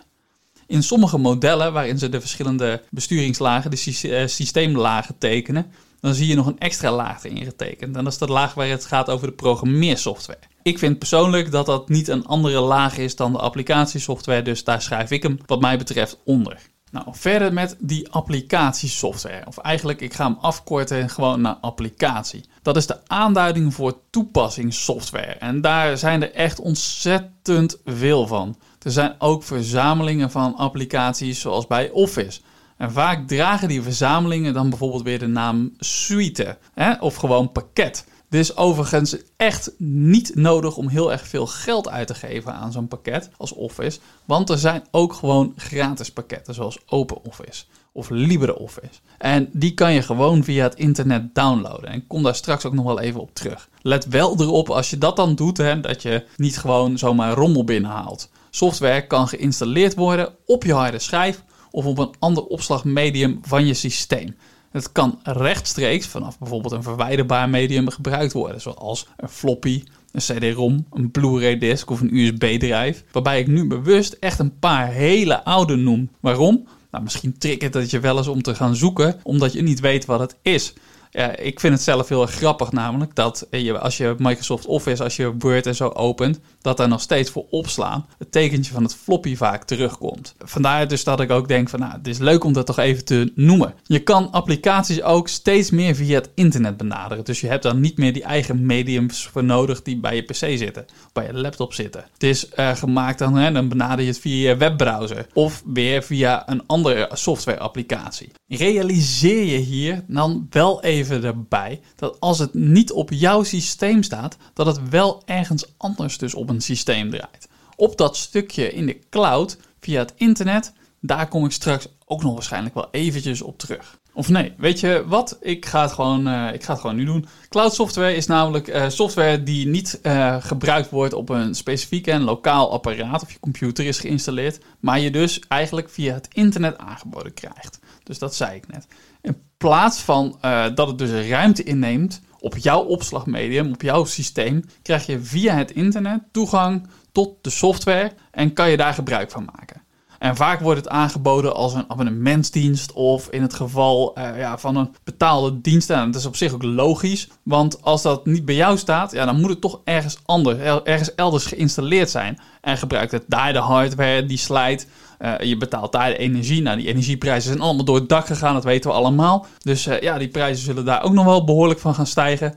In 0.66 0.82
sommige 0.82 1.18
modellen 1.18 1.72
waarin 1.72 1.98
ze 1.98 2.08
de 2.08 2.20
verschillende 2.20 2.82
besturingslagen, 2.90 3.70
de 3.70 3.98
eh, 4.02 4.26
systeemlagen 4.26 5.18
tekenen, 5.18 5.72
dan 6.02 6.14
zie 6.14 6.26
je 6.26 6.34
nog 6.34 6.46
een 6.46 6.58
extra 6.58 6.92
laag 6.92 7.24
erin 7.24 7.44
getekend. 7.44 7.96
En 7.96 8.04
dat 8.04 8.12
is 8.12 8.18
de 8.18 8.26
laag 8.26 8.54
waar 8.54 8.68
het 8.68 8.84
gaat 8.84 9.10
over 9.10 9.26
de 9.26 9.32
programmeersoftware. 9.32 10.38
Ik 10.62 10.78
vind 10.78 10.98
persoonlijk 10.98 11.50
dat 11.50 11.66
dat 11.66 11.88
niet 11.88 12.08
een 12.08 12.26
andere 12.26 12.60
laag 12.60 12.98
is 12.98 13.16
dan 13.16 13.32
de 13.32 13.38
applicatiesoftware, 13.38 14.42
dus 14.42 14.64
daar 14.64 14.82
schrijf 14.82 15.10
ik 15.10 15.22
hem 15.22 15.38
wat 15.46 15.60
mij 15.60 15.78
betreft 15.78 16.18
onder. 16.24 16.70
Nou, 16.90 17.06
verder 17.10 17.52
met 17.52 17.76
die 17.78 18.10
applicatiesoftware. 18.10 19.46
Of 19.46 19.58
eigenlijk, 19.58 20.00
ik 20.00 20.14
ga 20.14 20.24
hem 20.24 20.36
afkorten 20.40 21.10
gewoon 21.10 21.40
naar 21.40 21.56
applicatie. 21.60 22.44
Dat 22.62 22.76
is 22.76 22.86
de 22.86 23.08
aanduiding 23.08 23.74
voor 23.74 23.98
toepassingssoftware. 24.10 25.32
En 25.32 25.60
daar 25.60 25.98
zijn 25.98 26.22
er 26.22 26.32
echt 26.32 26.60
ontzettend 26.60 27.78
veel 27.84 28.26
van. 28.26 28.56
Er 28.82 28.90
zijn 28.90 29.14
ook 29.18 29.42
verzamelingen 29.42 30.30
van 30.30 30.56
applicaties 30.56 31.40
zoals 31.40 31.66
bij 31.66 31.90
Office. 31.90 32.40
En 32.82 32.92
vaak 32.92 33.28
dragen 33.28 33.68
die 33.68 33.82
verzamelingen 33.82 34.54
dan 34.54 34.68
bijvoorbeeld 34.68 35.02
weer 35.02 35.18
de 35.18 35.26
naam 35.26 35.72
suite 35.78 36.58
hè, 36.74 36.94
of 36.94 37.14
gewoon 37.14 37.52
pakket. 37.52 38.04
Dit 38.28 38.40
is 38.40 38.56
overigens 38.56 39.16
echt 39.36 39.72
niet 39.78 40.34
nodig 40.34 40.76
om 40.76 40.88
heel 40.88 41.12
erg 41.12 41.28
veel 41.28 41.46
geld 41.46 41.88
uit 41.88 42.06
te 42.06 42.14
geven 42.14 42.54
aan 42.54 42.72
zo'n 42.72 42.88
pakket 42.88 43.30
als 43.36 43.52
Office. 43.52 43.98
Want 44.24 44.50
er 44.50 44.58
zijn 44.58 44.84
ook 44.90 45.12
gewoon 45.12 45.52
gratis 45.56 46.12
pakketten 46.12 46.54
zoals 46.54 46.78
OpenOffice 46.86 47.64
of 47.92 48.10
LibreOffice. 48.10 49.00
En 49.18 49.48
die 49.52 49.74
kan 49.74 49.92
je 49.92 50.02
gewoon 50.02 50.44
via 50.44 50.62
het 50.62 50.74
internet 50.74 51.34
downloaden. 51.34 51.88
En 51.88 51.96
ik 51.96 52.08
kom 52.08 52.22
daar 52.22 52.34
straks 52.34 52.64
ook 52.64 52.74
nog 52.74 52.84
wel 52.84 53.00
even 53.00 53.20
op 53.20 53.34
terug. 53.34 53.68
Let 53.82 54.06
wel 54.06 54.40
erop 54.40 54.70
als 54.70 54.90
je 54.90 54.98
dat 54.98 55.16
dan 55.16 55.34
doet, 55.34 55.56
hè, 55.56 55.80
dat 55.80 56.02
je 56.02 56.24
niet 56.36 56.58
gewoon 56.58 56.98
zomaar 56.98 57.34
rommel 57.34 57.64
binnenhaalt. 57.64 58.30
Software 58.50 59.06
kan 59.06 59.28
geïnstalleerd 59.28 59.94
worden 59.94 60.34
op 60.46 60.64
je 60.64 60.74
harde 60.74 60.98
schijf 60.98 61.42
of 61.72 61.84
op 61.84 61.98
een 61.98 62.14
ander 62.18 62.44
opslagmedium 62.44 63.38
van 63.42 63.66
je 63.66 63.74
systeem. 63.74 64.36
Het 64.70 64.92
kan 64.92 65.18
rechtstreeks 65.22 66.06
vanaf 66.06 66.38
bijvoorbeeld 66.38 66.72
een 66.72 66.82
verwijderbaar 66.82 67.48
medium 67.48 67.90
gebruikt 67.90 68.32
worden, 68.32 68.60
zoals 68.60 69.06
een 69.16 69.28
floppy, 69.28 69.82
een 70.12 70.20
CD-ROM, 70.20 70.86
een 70.92 71.10
Blu-ray 71.10 71.58
disc 71.58 71.90
of 71.90 72.00
een 72.00 72.16
USB-drijf. 72.16 73.04
Waarbij 73.12 73.40
ik 73.40 73.46
nu 73.46 73.66
bewust 73.66 74.16
echt 74.20 74.38
een 74.38 74.58
paar 74.58 74.88
hele 74.88 75.44
oude 75.44 75.76
noem. 75.76 76.10
Waarom? 76.20 76.66
Nou, 76.90 77.04
misschien 77.04 77.38
triggert 77.38 77.74
het 77.74 77.90
je 77.90 78.00
wel 78.00 78.16
eens 78.16 78.28
om 78.28 78.42
te 78.42 78.54
gaan 78.54 78.76
zoeken, 78.76 79.20
omdat 79.22 79.52
je 79.52 79.62
niet 79.62 79.80
weet 79.80 80.04
wat 80.04 80.20
het 80.20 80.36
is. 80.42 80.72
Ja, 81.14 81.36
ik 81.36 81.60
vind 81.60 81.74
het 81.74 81.82
zelf 81.82 82.08
heel 82.08 82.26
grappig 82.26 82.72
namelijk 82.72 83.14
dat 83.14 83.46
je, 83.50 83.78
als 83.78 83.96
je 83.96 84.14
Microsoft 84.18 84.66
Office, 84.66 85.02
als 85.02 85.16
je 85.16 85.34
Word 85.38 85.66
en 85.66 85.74
zo 85.74 85.88
opent, 85.88 86.40
dat 86.60 86.80
er 86.80 86.88
nog 86.88 87.00
steeds 87.00 87.30
voor 87.30 87.46
opslaan 87.50 88.06
het 88.18 88.32
tekentje 88.32 88.72
van 88.72 88.82
het 88.82 88.94
floppy 88.94 89.36
vaak 89.36 89.64
terugkomt. 89.64 90.34
Vandaar 90.38 90.88
dus 90.88 91.04
dat 91.04 91.20
ik 91.20 91.30
ook 91.30 91.48
denk 91.48 91.68
van 91.68 91.80
nou, 91.80 91.92
het 91.92 92.06
is 92.06 92.18
leuk 92.18 92.44
om 92.44 92.52
dat 92.52 92.66
toch 92.66 92.78
even 92.78 93.04
te 93.04 93.32
noemen. 93.34 93.74
Je 93.82 93.98
kan 93.98 94.30
applicaties 94.30 95.02
ook 95.02 95.28
steeds 95.28 95.70
meer 95.70 95.94
via 95.94 96.14
het 96.14 96.30
internet 96.34 96.76
benaderen. 96.76 97.24
Dus 97.24 97.40
je 97.40 97.48
hebt 97.48 97.62
dan 97.62 97.80
niet 97.80 97.98
meer 97.98 98.12
die 98.12 98.22
eigen 98.22 98.66
mediums 98.66 99.26
voor 99.26 99.44
nodig 99.44 99.82
die 99.82 100.00
bij 100.00 100.14
je 100.14 100.22
pc 100.22 100.34
zitten, 100.34 100.84
bij 101.12 101.26
je 101.26 101.34
laptop 101.34 101.74
zitten. 101.74 102.04
Het 102.12 102.22
is 102.22 102.46
uh, 102.56 102.74
gemaakt 102.74 103.18
dan, 103.18 103.34
hè, 103.34 103.52
dan 103.52 103.68
benader 103.68 104.00
je 104.04 104.10
het 104.10 104.20
via 104.20 104.48
je 104.48 104.56
webbrowser 104.56 105.26
of 105.32 105.62
weer 105.66 106.02
via 106.02 106.48
een 106.48 106.66
andere 106.66 107.10
software 107.12 107.58
applicatie. 107.58 108.30
Realiseer 108.46 109.44
je 109.44 109.58
hier 109.58 110.04
dan 110.06 110.46
wel 110.50 110.82
even 110.82 111.00
erbij 111.10 111.80
dat 111.96 112.20
als 112.20 112.38
het 112.38 112.54
niet 112.54 112.92
op 112.92 113.10
jouw 113.10 113.42
systeem 113.42 114.02
staat, 114.02 114.36
dat 114.54 114.66
het 114.66 114.88
wel 114.88 115.22
ergens 115.24 115.64
anders 115.76 116.18
dus 116.18 116.34
op 116.34 116.48
een 116.48 116.60
systeem 116.60 117.10
draait. 117.10 117.48
Op 117.76 117.96
dat 117.96 118.16
stukje 118.16 118.72
in 118.72 118.86
de 118.86 118.98
cloud 119.10 119.56
via 119.80 119.98
het 119.98 120.12
internet, 120.16 120.72
daar 121.00 121.28
kom 121.28 121.44
ik 121.44 121.50
straks 121.50 121.88
ook 122.04 122.22
nog 122.22 122.34
waarschijnlijk 122.34 122.74
wel 122.74 122.88
eventjes 122.90 123.42
op 123.42 123.58
terug. 123.58 124.00
Of 124.14 124.28
nee, 124.28 124.52
weet 124.56 124.80
je 124.80 125.04
wat? 125.06 125.38
Ik 125.40 125.66
ga 125.66 125.82
het 125.82 125.92
gewoon, 125.92 126.28
uh, 126.28 126.52
ik 126.52 126.64
ga 126.64 126.72
het 126.72 126.80
gewoon 126.80 126.96
nu 126.96 127.04
doen. 127.04 127.26
Cloud 127.48 127.74
software 127.74 128.14
is 128.14 128.26
namelijk 128.26 128.68
uh, 128.68 128.88
software 128.88 129.42
die 129.42 129.66
niet 129.66 130.00
uh, 130.02 130.36
gebruikt 130.40 130.90
wordt 130.90 131.14
op 131.14 131.28
een 131.28 131.54
specifiek 131.54 132.06
en 132.06 132.22
lokaal 132.22 132.72
apparaat 132.72 133.22
of 133.22 133.32
je 133.32 133.40
computer 133.40 133.84
is 133.84 133.98
geïnstalleerd, 133.98 134.60
maar 134.80 135.00
je 135.00 135.10
dus 135.10 135.40
eigenlijk 135.48 135.90
via 135.90 136.14
het 136.14 136.28
internet 136.32 136.78
aangeboden 136.78 137.34
krijgt. 137.34 137.78
Dus 138.02 138.18
dat 138.18 138.34
zei 138.34 138.56
ik 138.56 138.68
net. 138.68 138.86
In 139.22 139.36
plaats 139.56 140.00
van 140.00 140.38
dat 140.74 140.88
het 140.88 140.98
dus 140.98 141.28
ruimte 141.28 141.62
inneemt 141.62 142.20
op 142.38 142.56
jouw 142.56 142.82
opslagmedium, 142.82 143.72
op 143.72 143.82
jouw 143.82 144.04
systeem, 144.04 144.64
krijg 144.82 145.06
je 145.06 145.20
via 145.20 145.54
het 145.54 145.70
internet 145.70 146.20
toegang 146.32 146.86
tot 147.12 147.30
de 147.40 147.50
software 147.50 148.12
en 148.30 148.52
kan 148.52 148.70
je 148.70 148.76
daar 148.76 148.94
gebruik 148.94 149.30
van 149.30 149.48
maken. 149.56 149.82
En 150.22 150.36
vaak 150.36 150.60
wordt 150.60 150.80
het 150.80 150.88
aangeboden 150.88 151.54
als 151.54 151.74
een 151.74 151.90
abonnementsdienst 151.90 152.92
of 152.92 153.28
in 153.28 153.42
het 153.42 153.54
geval 153.54 154.18
uh, 154.18 154.38
ja, 154.38 154.58
van 154.58 154.76
een 154.76 154.94
betaalde 155.04 155.60
dienst. 155.60 155.90
En 155.90 156.10
dat 156.10 156.20
is 156.20 156.26
op 156.26 156.36
zich 156.36 156.52
ook 156.52 156.62
logisch, 156.62 157.28
want 157.42 157.82
als 157.82 158.02
dat 158.02 158.26
niet 158.26 158.44
bij 158.44 158.54
jou 158.54 158.78
staat, 158.78 159.12
ja, 159.12 159.24
dan 159.24 159.40
moet 159.40 159.50
het 159.50 159.60
toch 159.60 159.80
ergens 159.84 160.18
anders, 160.24 160.58
ergens 160.84 161.14
elders 161.14 161.46
geïnstalleerd 161.46 162.10
zijn. 162.10 162.38
En 162.60 162.78
gebruikt 162.78 163.12
het 163.12 163.24
daar 163.26 163.52
de 163.52 163.58
hardware 163.58 164.26
die 164.26 164.38
slijt 164.38 164.88
uh, 165.22 165.34
je 165.40 165.56
betaalt 165.56 165.92
daar 165.92 166.08
de 166.08 166.16
energie. 166.16 166.62
Nou, 166.62 166.76
die 166.76 166.88
energieprijzen 166.88 167.48
zijn 167.48 167.60
allemaal 167.62 167.84
door 167.84 167.96
het 167.96 168.08
dak 168.08 168.26
gegaan, 168.26 168.54
dat 168.54 168.64
weten 168.64 168.90
we 168.90 168.96
allemaal. 168.96 169.46
Dus 169.62 169.86
uh, 169.86 170.00
ja, 170.00 170.18
die 170.18 170.28
prijzen 170.28 170.64
zullen 170.64 170.84
daar 170.84 171.02
ook 171.02 171.12
nog 171.12 171.24
wel 171.24 171.44
behoorlijk 171.44 171.80
van 171.80 171.94
gaan 171.94 172.06
stijgen. 172.06 172.54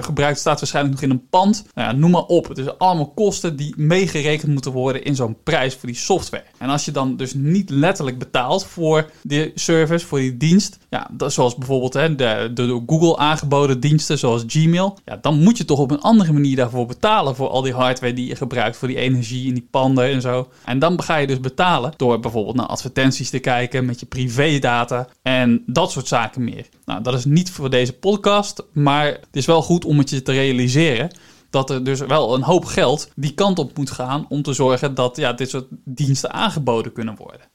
Gebruikt 0.00 0.38
staat 0.38 0.58
waarschijnlijk 0.60 0.94
nog 0.94 1.04
in 1.04 1.10
een 1.10 1.28
pand. 1.30 1.64
Nou 1.74 1.88
ja, 1.88 1.96
noem 1.96 2.10
maar 2.10 2.22
op. 2.22 2.48
Het 2.48 2.58
is 2.58 2.78
allemaal 2.78 3.10
kosten 3.10 3.56
die 3.56 3.74
meegerekend 3.76 4.52
moeten 4.52 4.72
worden 4.72 5.04
in 5.04 5.14
zo'n 5.14 5.36
prijs 5.42 5.74
voor 5.74 5.88
die 5.88 5.98
software. 5.98 6.44
En 6.58 6.68
als 6.68 6.84
je 6.84 6.90
dan 6.90 7.16
dus 7.16 7.34
niet 7.34 7.70
letterlijk 7.70 8.18
betaalt 8.18 8.66
voor 8.66 9.10
die 9.22 9.52
service, 9.54 10.06
voor 10.06 10.18
die 10.18 10.36
dienst, 10.36 10.78
ja, 10.90 11.10
zoals 11.26 11.54
bijvoorbeeld 11.54 11.94
hè, 11.94 12.14
de, 12.14 12.50
de 12.54 12.66
door 12.66 12.82
Google 12.86 13.16
aangeboden 13.16 13.80
diensten 13.80 14.18
zoals 14.18 14.44
Gmail, 14.46 14.98
ja, 15.04 15.18
dan 15.20 15.42
moet 15.42 15.58
je 15.58 15.64
toch 15.64 15.78
op 15.78 15.90
een 15.90 16.00
andere 16.00 16.32
manier 16.32 16.56
daarvoor 16.56 16.86
betalen 16.86 17.36
voor 17.36 17.48
al 17.48 17.62
die 17.62 17.72
hardware 17.72 18.12
die 18.12 18.26
je 18.26 18.36
gebruikt 18.36 18.76
voor 18.76 18.88
die 18.88 18.96
energie 18.96 19.46
in 19.46 19.54
die 19.54 19.68
panden 19.70 20.04
en 20.04 20.20
zo. 20.20 20.48
En 20.64 20.78
dan 20.78 21.02
ga 21.02 21.16
je 21.16 21.26
dus 21.26 21.40
betalen 21.40 21.96
bijvoorbeeld 22.08 22.56
naar 22.56 22.66
advertenties 22.66 23.30
te 23.30 23.38
kijken 23.38 23.84
met 23.84 24.00
je 24.00 24.06
privédata 24.06 25.08
en 25.22 25.62
dat 25.66 25.90
soort 25.90 26.08
zaken 26.08 26.44
meer. 26.44 26.68
Nou, 26.84 27.02
dat 27.02 27.14
is 27.14 27.24
niet 27.24 27.50
voor 27.50 27.70
deze 27.70 27.92
podcast, 27.92 28.62
maar 28.72 29.06
het 29.06 29.36
is 29.36 29.46
wel 29.46 29.62
goed 29.62 29.84
om 29.84 29.98
het 29.98 30.10
je 30.10 30.22
te 30.22 30.32
realiseren 30.32 31.10
dat 31.50 31.70
er 31.70 31.84
dus 31.84 32.00
wel 32.00 32.34
een 32.34 32.42
hoop 32.42 32.64
geld 32.64 33.10
die 33.16 33.34
kant 33.34 33.58
op 33.58 33.76
moet 33.76 33.90
gaan 33.90 34.26
om 34.28 34.42
te 34.42 34.52
zorgen 34.52 34.94
dat 34.94 35.16
ja, 35.16 35.32
dit 35.32 35.50
soort 35.50 35.66
diensten 35.84 36.32
aangeboden 36.32 36.92
kunnen 36.92 37.16
worden. 37.16 37.48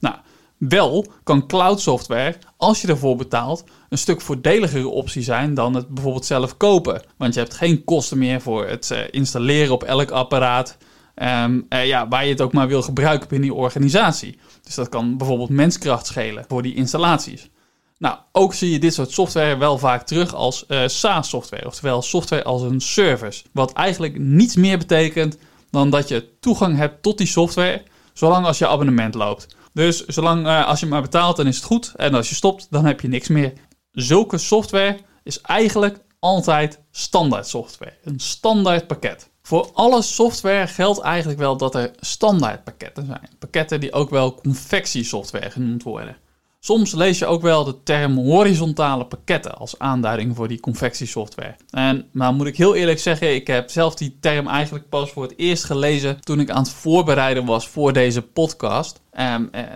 Nou, 0.00 0.14
wel 0.56 1.06
kan 1.22 1.46
cloud 1.46 1.80
software, 1.80 2.36
als 2.56 2.80
je 2.80 2.88
ervoor 2.88 3.16
betaalt, 3.16 3.64
een 3.88 3.98
stuk 3.98 4.20
voordeligere 4.20 4.88
optie 4.88 5.22
zijn 5.22 5.54
dan 5.54 5.74
het 5.74 5.88
bijvoorbeeld 5.88 6.26
zelf 6.26 6.56
kopen. 6.56 7.02
Want 7.16 7.34
je 7.34 7.40
hebt 7.40 7.54
geen 7.54 7.84
kosten 7.84 8.18
meer 8.18 8.40
voor 8.40 8.66
het 8.66 8.90
eh, 8.90 8.98
installeren 9.10 9.72
op 9.72 9.82
elk 9.82 10.10
apparaat. 10.10 10.76
Um, 11.22 11.66
uh, 11.68 11.86
ja, 11.86 12.08
waar 12.08 12.24
je 12.24 12.30
het 12.30 12.40
ook 12.40 12.52
maar 12.52 12.68
wil 12.68 12.82
gebruiken 12.82 13.28
binnen 13.28 13.48
je 13.48 13.54
organisatie. 13.54 14.38
Dus 14.62 14.74
dat 14.74 14.88
kan 14.88 15.16
bijvoorbeeld 15.16 15.48
menskracht 15.48 16.06
schelen 16.06 16.44
voor 16.48 16.62
die 16.62 16.74
installaties. 16.74 17.50
Nou, 17.98 18.18
ook 18.32 18.54
zie 18.54 18.70
je 18.70 18.78
dit 18.78 18.94
soort 18.94 19.10
software 19.10 19.56
wel 19.56 19.78
vaak 19.78 20.06
terug 20.06 20.34
als 20.34 20.64
uh, 20.68 20.82
SaaS-software, 20.86 21.66
oftewel 21.66 22.02
software 22.02 22.44
als 22.44 22.62
een 22.62 22.80
service. 22.80 23.44
Wat 23.52 23.72
eigenlijk 23.72 24.18
niets 24.18 24.56
meer 24.56 24.78
betekent 24.78 25.38
dan 25.70 25.90
dat 25.90 26.08
je 26.08 26.38
toegang 26.40 26.76
hebt 26.76 27.02
tot 27.02 27.18
die 27.18 27.26
software, 27.26 27.82
zolang 28.12 28.46
als 28.46 28.58
je 28.58 28.68
abonnement 28.68 29.14
loopt. 29.14 29.56
Dus 29.72 30.04
zolang 30.06 30.46
uh, 30.46 30.66
als 30.66 30.80
je 30.80 30.86
maar 30.86 31.02
betaalt, 31.02 31.36
dan 31.36 31.46
is 31.46 31.56
het 31.56 31.64
goed. 31.64 31.92
En 31.96 32.14
als 32.14 32.28
je 32.28 32.34
stopt, 32.34 32.66
dan 32.70 32.84
heb 32.84 33.00
je 33.00 33.08
niks 33.08 33.28
meer. 33.28 33.52
Zulke 33.92 34.38
software 34.38 34.98
is 35.22 35.40
eigenlijk 35.40 35.98
altijd 36.18 36.80
standaard 36.90 37.48
software. 37.48 37.96
Een 38.02 38.20
standaard 38.20 38.86
pakket. 38.86 39.32
Voor 39.46 39.70
alle 39.72 40.02
software 40.02 40.66
geldt 40.66 41.00
eigenlijk 41.00 41.38
wel 41.38 41.56
dat 41.56 41.74
er 41.74 41.90
standaard 42.00 42.64
pakketten 42.64 43.06
zijn. 43.06 43.28
Pakketten 43.38 43.80
die 43.80 43.92
ook 43.92 44.10
wel 44.10 44.34
confectiesoftware 44.34 45.50
genoemd 45.50 45.82
worden. 45.82 46.16
Soms 46.60 46.92
lees 46.92 47.18
je 47.18 47.26
ook 47.26 47.42
wel 47.42 47.64
de 47.64 47.82
term 47.82 48.16
horizontale 48.16 49.06
pakketten 49.06 49.56
als 49.56 49.78
aanduiding 49.78 50.36
voor 50.36 50.48
die 50.48 50.60
confectiesoftware. 50.60 51.56
En 51.70 52.08
nou 52.12 52.34
moet 52.34 52.46
ik 52.46 52.56
heel 52.56 52.74
eerlijk 52.74 52.98
zeggen, 52.98 53.34
ik 53.34 53.46
heb 53.46 53.70
zelf 53.70 53.94
die 53.94 54.16
term 54.20 54.48
eigenlijk 54.48 54.88
pas 54.88 55.10
voor 55.10 55.22
het 55.22 55.34
eerst 55.36 55.64
gelezen 55.64 56.20
toen 56.20 56.40
ik 56.40 56.50
aan 56.50 56.62
het 56.62 56.72
voorbereiden 56.72 57.44
was 57.44 57.68
voor 57.68 57.92
deze 57.92 58.22
podcast. 58.22 59.00
Eh, 59.14 59.34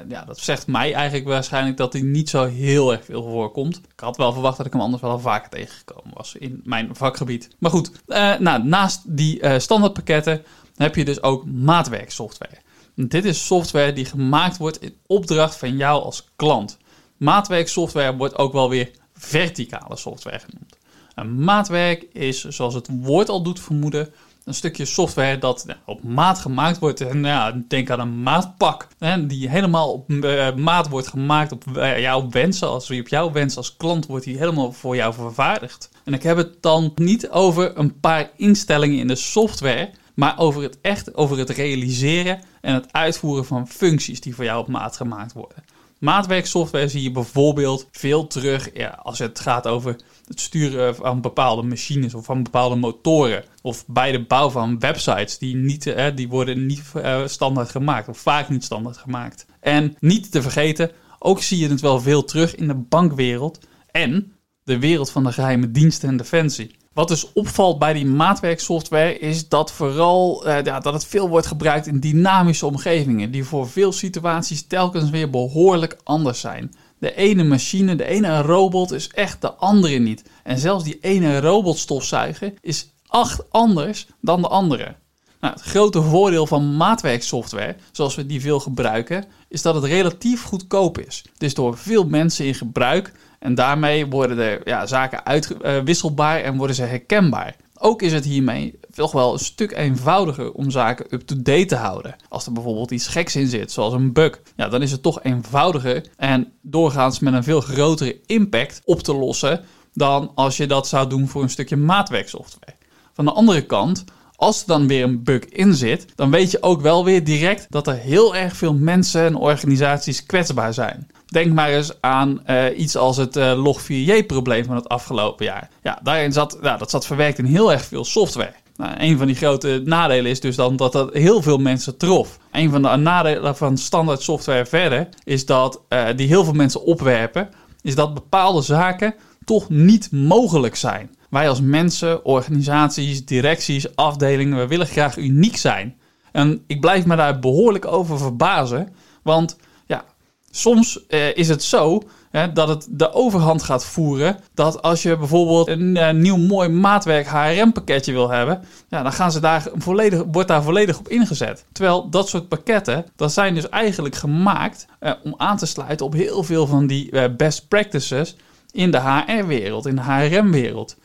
ja, 0.09 0.25
dat 0.25 0.39
zegt 0.39 0.67
mij 0.67 0.95
eigenlijk 0.95 1.27
waarschijnlijk 1.27 1.77
dat 1.77 1.93
hij 1.93 2.03
niet 2.03 2.29
zo 2.29 2.45
heel 2.45 2.93
erg 2.93 3.05
veel 3.05 3.23
voorkomt. 3.23 3.77
Ik 3.77 4.01
had 4.01 4.17
wel 4.17 4.33
verwacht 4.33 4.57
dat 4.57 4.67
ik 4.67 4.73
hem 4.73 4.81
anders 4.81 5.03
wel 5.03 5.19
vaker 5.19 5.51
tegengekomen 5.51 6.15
was 6.15 6.35
in 6.35 6.61
mijn 6.65 6.97
vakgebied. 6.97 7.49
Maar 7.59 7.71
goed, 7.71 7.91
eh, 8.07 8.39
nou, 8.39 8.65
naast 8.65 9.17
die 9.17 9.43
uh, 9.43 9.59
standaardpakketten 9.59 10.45
heb 10.77 10.95
je 10.95 11.05
dus 11.05 11.23
ook 11.23 11.47
maatwerksoftware. 11.47 12.59
Dit 12.95 13.25
is 13.25 13.47
software 13.47 13.93
die 13.93 14.05
gemaakt 14.05 14.57
wordt 14.57 14.83
in 14.83 14.97
opdracht 15.07 15.57
van 15.57 15.77
jou 15.77 16.03
als 16.03 16.29
klant. 16.37 16.79
Maatwerksoftware 17.17 18.17
wordt 18.17 18.39
ook 18.39 18.53
wel 18.53 18.69
weer 18.69 18.91
verticale 19.15 19.97
software 19.97 20.39
genoemd. 20.39 20.77
Een 21.15 21.45
maatwerk 21.45 22.07
is, 22.13 22.45
zoals 22.45 22.75
het 22.75 22.89
woord 22.91 23.29
al 23.29 23.43
doet 23.43 23.61
vermoeden, 23.61 24.13
een 24.49 24.55
stukje 24.55 24.85
software 24.85 25.39
dat 25.39 25.67
op 25.85 26.03
maat 26.03 26.39
gemaakt 26.39 26.79
wordt. 26.79 27.01
En 27.01 27.25
ja, 27.25 27.63
denk 27.69 27.91
aan 27.91 28.01
een 28.01 28.23
maatpak. 28.23 28.89
Hè, 28.99 29.27
die 29.27 29.49
helemaal 29.49 29.93
op 29.93 30.11
uh, 30.11 30.55
maat 30.55 30.89
wordt 30.89 31.09
gemaakt 31.09 31.53
op 31.53 31.65
uh, 31.77 32.01
jouw 32.01 32.29
wensen. 32.29 32.69
Als 32.69 32.91
op 32.91 33.09
jouw 33.09 33.33
wens 33.33 33.57
als 33.57 33.77
klant 33.77 34.07
wordt 34.07 34.25
die 34.25 34.39
helemaal 34.39 34.73
voor 34.73 34.97
jou 34.97 35.15
vervaardigd. 35.15 35.91
En 36.05 36.15
ik 36.15 36.23
heb 36.23 36.37
het 36.37 36.63
dan 36.63 36.93
niet 36.95 37.31
over 37.31 37.79
een 37.79 38.01
paar 38.01 38.31
instellingen 38.37 38.99
in 38.99 39.09
de 39.09 39.17
software. 39.17 39.91
Maar 40.15 40.39
over 40.39 40.63
het 40.63 40.79
echt, 40.81 41.15
over 41.15 41.39
het 41.39 41.51
realiseren 41.51 42.41
en 42.61 42.75
het 42.75 42.93
uitvoeren 42.93 43.45
van 43.45 43.69
functies 43.69 44.21
die 44.21 44.35
voor 44.35 44.45
jou 44.45 44.61
op 44.61 44.69
maat 44.69 44.97
gemaakt 44.97 45.33
worden. 45.33 45.65
Maatwerksoftware 45.99 46.89
zie 46.89 47.03
je 47.03 47.11
bijvoorbeeld 47.11 47.89
veel 47.91 48.27
terug 48.27 48.71
ja, 48.75 48.99
als 49.03 49.19
het 49.19 49.41
gaat 49.41 49.67
over 49.67 49.97
het 50.29 50.41
sturen 50.41 50.95
van 50.95 51.21
bepaalde 51.21 51.63
machines 51.63 52.15
of 52.15 52.25
van 52.25 52.43
bepaalde 52.43 52.77
motoren. 52.77 53.45
Of 53.63 53.85
bij 53.87 54.13
de 54.13 54.25
bouw 54.25 54.51
van 54.51 54.79
websites 54.79 55.39
die, 55.39 55.57
niet, 55.57 55.87
eh, 55.87 56.07
die 56.15 56.29
worden 56.29 56.67
niet 56.67 56.83
uh, 56.97 57.27
standaard 57.27 57.71
gemaakt 57.71 58.09
of 58.09 58.19
vaak 58.19 58.49
niet 58.49 58.65
standaard 58.65 58.97
gemaakt. 58.97 59.47
En 59.61 59.97
niet 60.01 60.31
te 60.31 60.43
vergeten, 60.43 60.91
ook 61.19 61.43
zie 61.43 61.59
je 61.59 61.69
het 61.69 61.81
wel 61.81 62.01
veel 62.01 62.25
terug 62.25 62.55
in 62.55 62.67
de 62.67 62.75
bankwereld 62.75 63.59
en 63.91 64.33
de 64.63 64.79
wereld 64.79 65.11
van 65.11 65.25
de 65.25 65.33
geheime 65.33 65.71
diensten 65.71 66.09
en 66.09 66.17
defensie. 66.17 66.77
Wat 66.93 67.09
dus 67.09 67.33
opvalt 67.33 67.79
bij 67.79 67.93
die 67.93 68.07
maatwerksoftware 68.07 69.19
is 69.19 69.49
dat 69.49 69.73
vooral 69.73 70.45
dat 70.63 70.85
het 70.85 71.07
veel 71.07 71.29
wordt 71.29 71.47
gebruikt 71.47 71.87
in 71.87 72.01
dynamische 72.01 72.67
omgevingen, 72.67 73.31
die 73.31 73.45
voor 73.45 73.69
veel 73.69 73.93
situaties 73.93 74.67
telkens 74.67 75.11
weer 75.11 75.31
behoorlijk 75.31 75.97
anders 76.05 76.41
zijn. 76.41 76.73
De 76.99 77.15
ene 77.15 77.45
machine, 77.45 77.97
de 77.97 78.05
ene 78.05 78.43
robot 78.43 78.93
is 78.93 79.09
echt 79.09 79.41
de 79.41 79.53
andere 79.53 79.99
niet. 79.99 80.23
En 80.43 80.59
zelfs 80.59 80.85
die 80.85 80.99
ene 81.01 81.41
robotstofzuiger 81.41 82.53
is 82.61 82.93
acht 83.07 83.51
anders 83.51 84.07
dan 84.21 84.43
de 84.43 84.49
andere. 84.49 84.95
Nou, 85.41 85.55
het 85.55 85.63
grote 85.63 86.03
voordeel 86.03 86.47
van 86.47 86.77
maatwerksoftware, 86.77 87.77
zoals 87.93 88.15
we 88.15 88.27
die 88.27 88.41
veel 88.41 88.61
gebruiken, 88.61 89.25
is 89.49 89.63
dat 89.63 89.75
het 89.75 89.85
relatief 89.85 90.43
goedkoop 90.43 90.99
is. 90.99 91.25
Het 91.33 91.43
is 91.43 91.55
door 91.55 91.77
veel 91.77 92.05
mensen 92.05 92.47
in 92.47 92.55
gebruik 92.55 93.13
en 93.39 93.55
daarmee 93.55 94.07
worden 94.07 94.37
de 94.37 94.61
ja, 94.65 94.87
zaken 94.87 95.25
uitwisselbaar 95.25 96.41
en 96.41 96.57
worden 96.57 96.77
ze 96.77 96.83
herkenbaar. 96.83 97.57
Ook 97.75 98.03
is 98.03 98.13
het 98.13 98.25
hiermee 98.25 98.79
toch 98.99 99.13
wel 99.13 99.33
een 99.33 99.39
stuk 99.39 99.73
eenvoudiger 99.73 100.53
om 100.53 100.71
zaken 100.71 101.07
up-to-date 101.11 101.65
te 101.65 101.77
houden. 101.77 102.17
Als 102.29 102.47
er 102.47 102.53
bijvoorbeeld 102.53 102.91
iets 102.91 103.07
geks 103.07 103.37
in 103.37 103.47
zit, 103.47 103.73
zoals 103.73 103.93
een 103.93 104.13
bug, 104.13 104.41
ja, 104.57 104.69
dan 104.69 104.83
is 104.83 104.91
het 104.91 105.03
toch 105.03 105.23
eenvoudiger 105.23 106.07
en 106.17 106.53
doorgaans 106.63 107.19
met 107.19 107.33
een 107.33 107.45
veel 107.45 107.61
grotere 107.61 108.21
impact 108.27 108.83
op 108.85 109.03
te 109.03 109.15
lossen 109.15 109.65
dan 109.93 110.33
als 110.35 110.57
je 110.57 110.67
dat 110.67 110.89
zou 110.89 111.09
doen 111.09 111.29
voor 111.29 111.43
een 111.43 111.51
stukje 111.51 111.77
maatwerksoftware. 111.77 112.77
Van 113.13 113.25
de 113.25 113.33
andere 113.33 113.67
kant, 113.67 114.05
als 114.37 114.61
er 114.61 114.67
dan 114.67 114.87
weer 114.87 115.05
een 115.05 115.23
bug 115.23 115.45
in 115.45 115.75
zit, 115.75 116.07
dan 116.15 116.31
weet 116.31 116.51
je 116.51 116.63
ook 116.63 116.81
wel 116.81 117.05
weer 117.05 117.25
direct 117.25 117.67
dat 117.71 117.87
er 117.87 117.97
heel 117.97 118.37
erg 118.37 118.57
veel 118.57 118.75
mensen 118.75 119.25
en 119.25 119.35
organisaties 119.35 120.27
kwetsbaar 120.27 120.75
zijn. 120.75 121.07
Denk 121.27 121.53
maar 121.53 121.69
eens 121.69 121.93
aan 122.01 122.43
uh, 122.47 122.79
iets 122.79 122.97
als 122.97 123.17
het 123.17 123.37
uh, 123.37 123.53
Log4j-probleem 123.57 124.65
van 124.65 124.77
het 124.77 124.89
afgelopen 124.89 125.45
jaar. 125.45 125.69
Ja, 125.83 125.99
daarin 126.03 126.33
zat, 126.33 126.59
ja, 126.63 126.77
dat 126.77 126.91
zat 126.91 127.07
verwerkt 127.07 127.39
in 127.39 127.45
heel 127.45 127.73
erg 127.73 127.85
veel 127.85 128.05
software. 128.05 128.55
Nou, 128.79 128.95
een 128.99 129.19
van 129.19 129.27
die 129.27 129.37
grote 129.37 129.83
nadelen 129.85 130.31
is 130.31 130.41
dus 130.41 130.57
dan 130.57 130.77
dat 130.77 130.93
dat 130.93 131.13
heel 131.13 131.43
veel 131.43 131.59
mensen 131.59 131.97
trof. 131.97 132.39
Een 132.53 132.71
van 132.71 132.83
de 132.83 132.89
nadelen 132.89 133.57
van 133.57 133.77
standaard 133.77 134.23
software 134.23 134.67
verder 134.67 135.09
is 135.25 135.47
dat 135.47 135.83
uh, 135.89 136.07
die 136.17 136.27
heel 136.27 136.45
veel 136.45 136.53
mensen 136.53 136.85
opwerpen, 136.85 137.49
is 137.83 137.95
dat 137.95 138.15
bepaalde 138.15 138.63
zaken 138.63 139.15
toch 139.45 139.69
niet 139.69 140.13
mogelijk 140.13 140.77
zijn. 140.77 141.11
Wij 141.31 141.49
als 141.49 141.61
mensen, 141.61 142.25
organisaties, 142.25 143.25
directies, 143.25 143.97
afdelingen, 143.97 144.59
we 144.59 144.67
willen 144.67 144.87
graag 144.87 145.17
uniek 145.17 145.57
zijn. 145.57 145.97
En 146.33 146.63
ik 146.67 146.81
blijf 146.81 147.07
me 147.07 147.17
daar 147.17 147.39
behoorlijk 147.39 147.87
over 147.87 148.19
verbazen, 148.19 148.93
want 149.23 149.57
ja, 149.87 150.05
soms 150.51 151.05
uh, 151.09 151.37
is 151.37 151.49
het 151.49 151.63
zo 151.63 152.03
hè, 152.31 152.53
dat 152.53 152.69
het 152.69 152.87
de 152.91 153.13
overhand 153.13 153.63
gaat 153.63 153.85
voeren. 153.85 154.37
Dat 154.55 154.83
als 154.83 155.03
je 155.03 155.17
bijvoorbeeld 155.17 155.69
een 155.69 155.97
uh, 155.97 156.11
nieuw 156.11 156.37
mooi 156.37 156.69
maatwerk 156.69 157.27
HRM-pakketje 157.27 158.13
wil 158.13 158.31
hebben, 158.31 158.65
ja, 158.89 159.03
dan 159.03 159.13
gaan 159.13 159.33
ze 159.33 159.41
daar 159.41 159.69
volledig, 159.75 160.25
wordt 160.33 160.49
daar 160.49 160.63
volledig 160.63 160.99
op 160.99 161.09
ingezet. 161.09 161.65
Terwijl 161.73 162.09
dat 162.11 162.29
soort 162.29 162.49
pakketten, 162.49 163.07
dat 163.17 163.33
zijn 163.33 163.55
dus 163.55 163.69
eigenlijk 163.69 164.15
gemaakt 164.15 164.87
uh, 165.01 165.13
om 165.25 165.35
aan 165.37 165.57
te 165.57 165.67
sluiten 165.67 166.07
op 166.07 166.13
heel 166.13 166.43
veel 166.43 166.67
van 166.67 166.87
die 166.87 167.31
best 167.31 167.69
practices 167.69 168.37
in 168.73 168.91
de 168.91 169.01
HR-wereld, 169.01 169.87
in 169.87 169.97
de 169.97 170.03
HRM-wereld. 170.03 170.97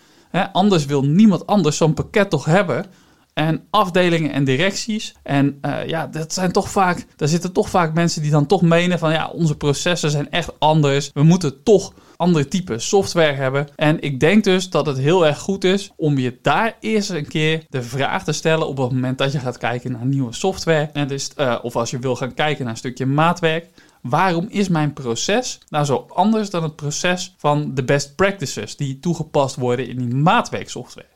anders 0.52 0.86
wil 0.86 1.04
niemand 1.04 1.48
anders 1.48 1.78
zo'n 1.78 1.94
pakket 1.94 2.30
toch 2.30 2.46
hebben. 2.46 2.86
En 3.34 3.64
afdelingen 3.70 4.32
en 4.32 4.44
directies. 4.44 5.16
En 5.24 5.60
uh, 5.62 5.88
ja, 5.88 6.08
dat 6.08 6.34
zijn 6.34 6.52
toch 6.52 6.70
vaak, 6.70 7.06
daar 7.16 7.28
zitten 7.28 7.52
toch 7.52 7.70
vaak 7.70 7.94
mensen 7.94 8.22
die 8.22 8.32
dan 8.32 8.46
toch 8.46 8.62
menen 8.62 9.00
van 9.00 9.12
ja, 9.12 9.28
onze 9.28 9.58
processen 9.58 10.12
zijn 10.12 10.32
echt 10.32 10.60
anders. 10.60 11.12
We 11.14 11.24
moeten 11.24 11.64
toch 11.64 11.94
andere 12.18 12.48
type 12.48 12.80
software 12.80 13.34
hebben. 13.34 13.68
En 13.76 14.02
ik 14.02 14.20
denk 14.20 14.44
dus 14.44 14.70
dat 14.70 14.86
het 14.86 14.98
heel 14.98 15.26
erg 15.26 15.40
goed 15.40 15.64
is 15.64 15.92
om 15.96 16.18
je 16.18 16.38
daar 16.42 16.78
eerst 16.80 17.10
een 17.10 17.28
keer 17.28 17.66
de 17.70 17.84
vraag 17.84 18.24
te 18.24 18.32
stellen 18.32 18.68
op 18.68 18.78
het 18.78 18.92
moment 18.92 19.18
dat 19.18 19.32
je 19.32 19.40
gaat 19.40 19.58
kijken 19.58 19.92
naar 19.92 20.06
nieuwe 20.06 20.34
software. 20.34 20.90
En 20.94 21.08
dus, 21.08 21.32
uh, 21.38 21.60
of 21.62 21.76
als 21.76 21.90
je 21.90 22.00
wil 22.00 22.16
gaan 22.16 22.34
kijken 22.34 22.64
naar 22.64 22.74
een 22.74 22.80
stukje 22.80 23.06
maatwerk. 23.06 23.68
Waarom 24.02 24.48
is 24.50 24.68
mijn 24.68 24.94
proces 24.94 25.60
nou 25.70 25.86
zo 25.86 26.06
anders 26.10 26.50
dan 26.50 26.64
het 26.64 26.76
proces 26.76 27.34
van 27.38 27.74
de 27.74 27.84
best 27.84 28.16
practices 28.16 28.76
die 28.76 29.00
toegepast 29.00 29.56
worden 29.56 29.88
in 29.88 29.98
die 29.98 30.16
maatwerksoftware? 30.16 31.13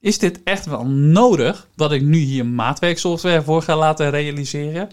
Is 0.00 0.18
dit 0.18 0.42
echt 0.42 0.66
wel 0.66 0.86
nodig 0.86 1.68
dat 1.74 1.92
ik 1.92 2.02
nu 2.02 2.18
hier 2.18 2.46
maatwerksoftware 2.46 3.42
voor 3.42 3.62
ga 3.62 3.76
laten 3.76 4.10
realiseren? 4.10 4.90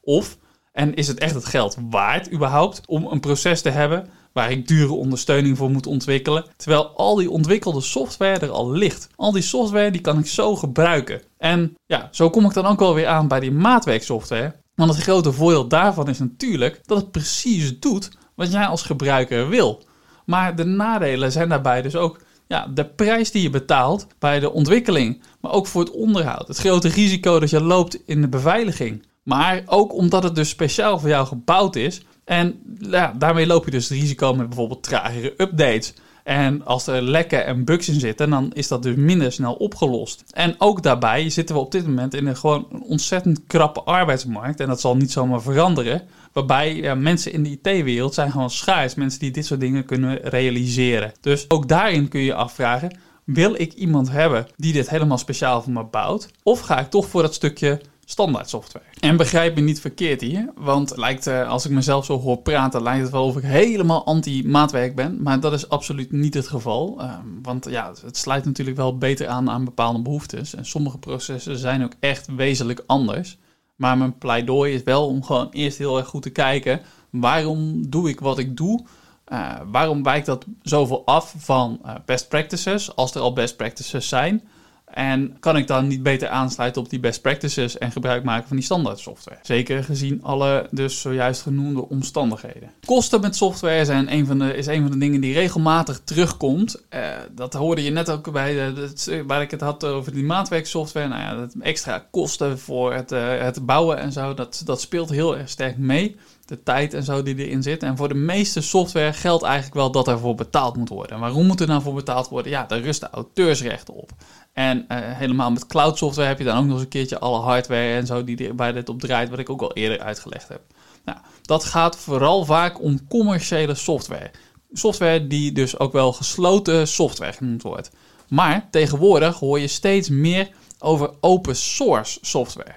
Of, 0.00 0.38
en 0.72 0.94
is 0.94 1.08
het 1.08 1.18
echt 1.18 1.34
het 1.34 1.44
geld 1.44 1.76
waard 1.90 2.32
überhaupt 2.32 2.82
om 2.86 3.06
een 3.06 3.20
proces 3.20 3.62
te 3.62 3.70
hebben 3.70 4.08
waar 4.32 4.50
ik 4.50 4.68
dure 4.68 4.92
ondersteuning 4.92 5.56
voor 5.56 5.70
moet 5.70 5.86
ontwikkelen, 5.86 6.44
terwijl 6.56 6.96
al 6.96 7.14
die 7.14 7.30
ontwikkelde 7.30 7.80
software 7.80 8.38
er 8.38 8.50
al 8.50 8.70
ligt. 8.70 9.08
Al 9.16 9.32
die 9.32 9.42
software 9.42 9.90
die 9.90 10.00
kan 10.00 10.18
ik 10.18 10.26
zo 10.26 10.56
gebruiken. 10.56 11.22
En 11.36 11.76
ja, 11.86 12.08
zo 12.10 12.30
kom 12.30 12.44
ik 12.44 12.52
dan 12.52 12.66
ook 12.66 12.78
wel 12.78 12.94
weer 12.94 13.06
aan 13.06 13.28
bij 13.28 13.40
die 13.40 13.52
maatwerksoftware. 13.52 14.54
Want 14.74 14.94
het 14.94 15.02
grote 15.02 15.32
voordeel 15.32 15.68
daarvan 15.68 16.08
is 16.08 16.18
natuurlijk 16.18 16.80
dat 16.84 16.98
het 16.98 17.10
precies 17.10 17.80
doet 17.80 18.10
wat 18.34 18.52
jij 18.52 18.66
als 18.66 18.82
gebruiker 18.82 19.48
wil. 19.48 19.82
Maar 20.24 20.56
de 20.56 20.64
nadelen 20.64 21.32
zijn 21.32 21.48
daarbij 21.48 21.82
dus 21.82 21.96
ook 21.96 22.20
ja, 22.48 22.66
de 22.74 22.84
prijs 22.84 23.30
die 23.30 23.42
je 23.42 23.50
betaalt 23.50 24.06
bij 24.18 24.40
de 24.40 24.52
ontwikkeling, 24.52 25.22
maar 25.40 25.52
ook 25.52 25.66
voor 25.66 25.80
het 25.80 25.90
onderhoud. 25.90 26.48
Het 26.48 26.58
grote 26.58 26.88
risico 26.88 27.40
dat 27.40 27.50
je 27.50 27.62
loopt 27.62 27.98
in 28.06 28.20
de 28.20 28.28
beveiliging. 28.28 29.06
Maar 29.22 29.62
ook 29.66 29.94
omdat 29.94 30.22
het 30.22 30.34
dus 30.34 30.48
speciaal 30.48 30.98
voor 30.98 31.08
jou 31.08 31.26
gebouwd 31.26 31.76
is. 31.76 32.02
En 32.24 32.60
ja, 32.80 33.14
daarmee 33.18 33.46
loop 33.46 33.64
je 33.64 33.70
dus 33.70 33.88
het 33.88 33.98
risico 33.98 34.34
met 34.34 34.48
bijvoorbeeld 34.48 34.82
tragere 34.82 35.34
updates. 35.36 35.94
En 36.24 36.64
als 36.64 36.86
er 36.86 37.02
lekken 37.02 37.46
en 37.46 37.64
bugs 37.64 37.88
in 37.88 38.00
zitten, 38.00 38.30
dan 38.30 38.50
is 38.52 38.68
dat 38.68 38.82
dus 38.82 38.96
minder 38.96 39.32
snel 39.32 39.54
opgelost. 39.54 40.24
En 40.30 40.54
ook 40.58 40.82
daarbij 40.82 41.30
zitten 41.30 41.54
we 41.54 41.60
op 41.60 41.72
dit 41.72 41.86
moment 41.86 42.14
in 42.14 42.26
een 42.26 42.36
gewoon 42.36 42.66
ontzettend 42.82 43.40
krappe 43.46 43.82
arbeidsmarkt. 43.82 44.60
En 44.60 44.68
dat 44.68 44.80
zal 44.80 44.96
niet 44.96 45.12
zomaar 45.12 45.42
veranderen. 45.42 46.02
Waarbij 46.38 46.74
ja, 46.76 46.94
mensen 46.94 47.32
in 47.32 47.42
de 47.42 47.50
IT-wereld 47.50 48.14
zijn 48.14 48.30
gewoon 48.30 48.50
schaars. 48.50 48.94
Mensen 48.94 49.20
die 49.20 49.30
dit 49.30 49.46
soort 49.46 49.60
dingen 49.60 49.84
kunnen 49.84 50.16
realiseren. 50.16 51.12
Dus 51.20 51.44
ook 51.50 51.68
daarin 51.68 52.08
kun 52.08 52.20
je 52.20 52.34
afvragen: 52.34 52.98
wil 53.24 53.54
ik 53.54 53.72
iemand 53.72 54.10
hebben 54.10 54.46
die 54.56 54.72
dit 54.72 54.90
helemaal 54.90 55.18
speciaal 55.18 55.62
voor 55.62 55.72
me 55.72 55.84
bouwt? 55.84 56.30
Of 56.42 56.60
ga 56.60 56.80
ik 56.80 56.90
toch 56.90 57.06
voor 57.06 57.22
dat 57.22 57.34
stukje 57.34 57.80
standaard 58.04 58.48
software. 58.48 58.84
En 59.00 59.16
begrijp 59.16 59.54
me 59.54 59.60
niet 59.60 59.80
verkeerd 59.80 60.20
hier, 60.20 60.52
want 60.56 60.96
lijkt, 60.96 61.26
uh, 61.26 61.48
als 61.48 61.64
ik 61.64 61.70
mezelf 61.70 62.04
zo 62.04 62.20
hoor 62.20 62.38
praten, 62.38 62.82
lijkt 62.82 63.02
het 63.02 63.12
wel 63.12 63.24
of 63.24 63.36
ik 63.36 63.42
helemaal 63.42 64.06
anti-maatwerk 64.06 64.94
ben. 64.94 65.22
Maar 65.22 65.40
dat 65.40 65.52
is 65.52 65.68
absoluut 65.68 66.12
niet 66.12 66.34
het 66.34 66.48
geval. 66.48 66.96
Uh, 67.00 67.14
want 67.42 67.66
ja, 67.70 67.92
het 68.04 68.16
sluit 68.16 68.44
natuurlijk 68.44 68.76
wel 68.76 68.98
beter 68.98 69.26
aan 69.26 69.50
aan 69.50 69.64
bepaalde 69.64 70.02
behoeftes. 70.02 70.54
En 70.54 70.66
sommige 70.66 70.98
processen 70.98 71.58
zijn 71.58 71.84
ook 71.84 71.92
echt 72.00 72.34
wezenlijk 72.36 72.82
anders. 72.86 73.38
Maar 73.78 73.98
mijn 73.98 74.18
pleidooi 74.18 74.74
is 74.74 74.82
wel 74.82 75.06
om 75.06 75.24
gewoon 75.24 75.48
eerst 75.50 75.78
heel 75.78 75.98
erg 75.98 76.06
goed 76.06 76.22
te 76.22 76.30
kijken. 76.30 76.80
Waarom 77.10 77.90
doe 77.90 78.08
ik 78.08 78.20
wat 78.20 78.38
ik 78.38 78.56
doe? 78.56 78.84
Uh, 79.32 79.60
waarom 79.70 80.02
wijkt 80.02 80.26
dat 80.26 80.44
zoveel 80.62 81.02
af 81.04 81.34
van 81.38 81.80
uh, 81.84 81.94
best 82.04 82.28
practices, 82.28 82.96
als 82.96 83.14
er 83.14 83.20
al 83.20 83.32
best 83.32 83.56
practices 83.56 84.08
zijn? 84.08 84.48
En 84.94 85.36
kan 85.40 85.56
ik 85.56 85.66
dan 85.66 85.86
niet 85.86 86.02
beter 86.02 86.28
aansluiten 86.28 86.82
op 86.82 86.90
die 86.90 87.00
best 87.00 87.22
practices 87.22 87.78
en 87.78 87.92
gebruik 87.92 88.24
maken 88.24 88.48
van 88.48 88.56
die 88.56 88.64
standaard 88.64 88.98
software? 88.98 89.38
Zeker 89.42 89.84
gezien 89.84 90.22
alle 90.22 90.66
dus 90.70 91.00
zojuist 91.00 91.42
genoemde 91.42 91.88
omstandigheden. 91.88 92.70
Kosten 92.84 93.20
met 93.20 93.36
software 93.36 93.84
zijn 93.84 94.12
een 94.12 94.26
van 94.26 94.38
de, 94.38 94.54
is 94.54 94.66
een 94.66 94.82
van 94.82 94.90
de 94.90 94.98
dingen 94.98 95.20
die 95.20 95.34
regelmatig 95.34 96.00
terugkomt. 96.04 96.82
Uh, 96.94 97.00
dat 97.30 97.52
hoorde 97.52 97.82
je 97.82 97.90
net 97.90 98.10
ook 98.10 98.32
bij 98.32 98.54
de, 98.54 99.24
waar 99.26 99.42
ik 99.42 99.50
het 99.50 99.60
had 99.60 99.84
over 99.84 100.12
die 100.12 100.24
maatwerksoftware. 100.24 101.08
Nou 101.08 101.20
ja, 101.20 101.34
dat 101.34 101.54
extra 101.60 102.06
kosten 102.10 102.58
voor 102.58 102.94
het, 102.94 103.12
uh, 103.12 103.38
het 103.38 103.66
bouwen 103.66 103.98
en 103.98 104.12
zo, 104.12 104.34
dat, 104.34 104.62
dat 104.64 104.80
speelt 104.80 105.10
heel 105.10 105.38
erg 105.38 105.48
sterk 105.48 105.76
mee 105.76 106.16
de 106.48 106.62
tijd 106.62 106.94
en 106.94 107.02
zo 107.02 107.22
die 107.22 107.36
erin 107.36 107.62
zit. 107.62 107.82
En 107.82 107.96
voor 107.96 108.08
de 108.08 108.14
meeste 108.14 108.60
software 108.60 109.12
geldt 109.12 109.44
eigenlijk 109.44 109.74
wel 109.74 109.90
dat 109.90 110.08
ervoor 110.08 110.34
betaald 110.34 110.76
moet 110.76 110.88
worden. 110.88 111.12
En 111.12 111.20
waarom 111.20 111.46
moet 111.46 111.60
er 111.60 111.66
nou 111.66 111.82
voor 111.82 111.94
betaald 111.94 112.28
worden? 112.28 112.52
Ja, 112.52 112.64
daar 112.64 112.80
rusten 112.80 113.10
auteursrechten 113.10 113.94
op. 113.94 114.10
En 114.52 114.78
uh, 114.78 114.98
helemaal 115.00 115.50
met 115.50 115.66
cloud 115.66 115.98
software 115.98 116.28
heb 116.28 116.38
je 116.38 116.44
dan 116.44 116.58
ook 116.58 116.64
nog 116.64 116.72
eens 116.72 116.82
een 116.82 116.88
keertje 116.88 117.18
alle 117.18 117.38
hardware 117.38 117.94
en 117.94 118.06
zo 118.06 118.24
die 118.24 118.54
bij 118.54 118.72
dit 118.72 118.88
op 118.88 119.00
draait, 119.00 119.30
wat 119.30 119.38
ik 119.38 119.50
ook 119.50 119.62
al 119.62 119.72
eerder 119.72 120.00
uitgelegd 120.00 120.48
heb. 120.48 120.60
Nou, 121.04 121.18
dat 121.42 121.64
gaat 121.64 121.96
vooral 121.96 122.44
vaak 122.44 122.82
om 122.82 123.08
commerciële 123.08 123.74
software. 123.74 124.30
Software 124.72 125.26
die 125.26 125.52
dus 125.52 125.78
ook 125.78 125.92
wel 125.92 126.12
gesloten 126.12 126.88
software 126.88 127.32
genoemd 127.32 127.62
wordt. 127.62 127.90
Maar 128.28 128.68
tegenwoordig 128.70 129.38
hoor 129.38 129.60
je 129.60 129.66
steeds 129.66 130.08
meer 130.08 130.50
over 130.78 131.10
open 131.20 131.56
source 131.56 132.18
software. 132.22 132.74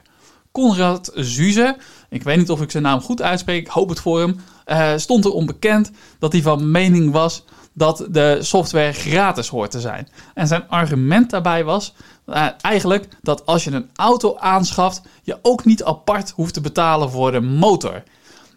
Konrad 0.52 1.12
Zuze, 1.16 1.78
ik 2.12 2.24
weet 2.24 2.38
niet 2.38 2.50
of 2.50 2.62
ik 2.62 2.72
zijn 2.72 2.84
naam 2.84 3.02
goed 3.02 3.22
uitspreek, 3.22 3.62
ik 3.62 3.68
hoop 3.68 3.90
het 3.90 4.00
voor 4.00 4.20
hem, 4.20 4.40
uh, 4.68 4.92
stond 4.96 5.26
er 5.26 5.32
onbekend 5.32 5.92
dat 6.20 6.32
hij 6.32 6.42
van 6.42 6.72
mening 6.72 7.12
was 7.12 7.44
dat 7.74 8.08
de 8.10 8.38
software 8.42 8.94
gratis 8.94 9.48
hoort 9.48 9.72
te 9.72 9.80
zijn. 9.80 10.08
En 10.34 10.48
zijn 10.48 10.68
argument 10.68 11.30
daarbij 11.30 11.64
was 11.64 11.94
uh, 12.28 12.48
eigenlijk 12.62 13.08
dat 13.22 13.46
als 13.46 13.64
je 13.64 13.72
een 13.72 13.90
auto 13.96 14.38
aanschaft, 14.38 15.02
je 15.24 15.40
ook 15.42 15.66
niet 15.66 15.84
apart 15.84 16.30
hoeft 16.30 16.54
te 16.54 16.62
betalen 16.62 17.12
voor 17.12 17.32
de 17.32 17.42
motor. 17.42 18.04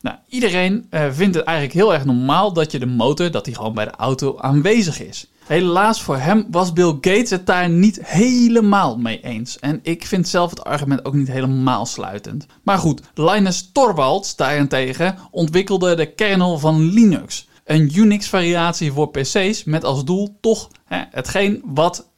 Nou, 0.01 0.17
iedereen 0.29 0.87
uh, 0.91 1.05
vindt 1.11 1.35
het 1.35 1.45
eigenlijk 1.45 1.77
heel 1.77 1.95
erg 1.95 2.05
normaal 2.05 2.53
dat 2.53 2.73
je 2.73 2.79
de 2.79 2.87
motor, 2.87 3.31
dat 3.31 3.45
die 3.45 3.55
gewoon 3.55 3.75
bij 3.75 3.85
de 3.85 3.97
auto 3.97 4.39
aanwezig 4.39 5.03
is. 5.03 5.31
Helaas 5.47 6.03
voor 6.03 6.17
hem 6.17 6.47
was 6.51 6.73
Bill 6.73 6.93
Gates 7.01 7.31
het 7.31 7.47
daar 7.47 7.69
niet 7.69 7.99
helemaal 8.07 8.99
mee 8.99 9.21
eens. 9.21 9.59
En 9.59 9.81
ik 9.83 10.07
vind 10.07 10.29
zelf 10.29 10.51
het 10.51 10.65
argument 10.65 11.05
ook 11.05 11.15
niet 11.15 11.29
helemaal 11.29 11.87
sluitend. 11.87 12.47
Maar 12.63 12.79
goed, 12.79 13.03
Linus 13.15 13.71
Torvalds 13.73 14.37
daarentegen 14.37 15.19
ontwikkelde 15.31 15.95
de 15.95 16.15
kernel 16.15 16.59
van 16.59 16.83
Linux 16.83 17.49
een 17.65 17.91
Unix-variatie 17.95 18.93
voor 18.93 19.11
PC's 19.11 19.65
met 19.65 19.85
als 19.85 20.05
doel 20.05 20.37
toch 20.41 20.69
hè, 20.85 21.03
hetgeen 21.11 21.63
wat 21.65 22.11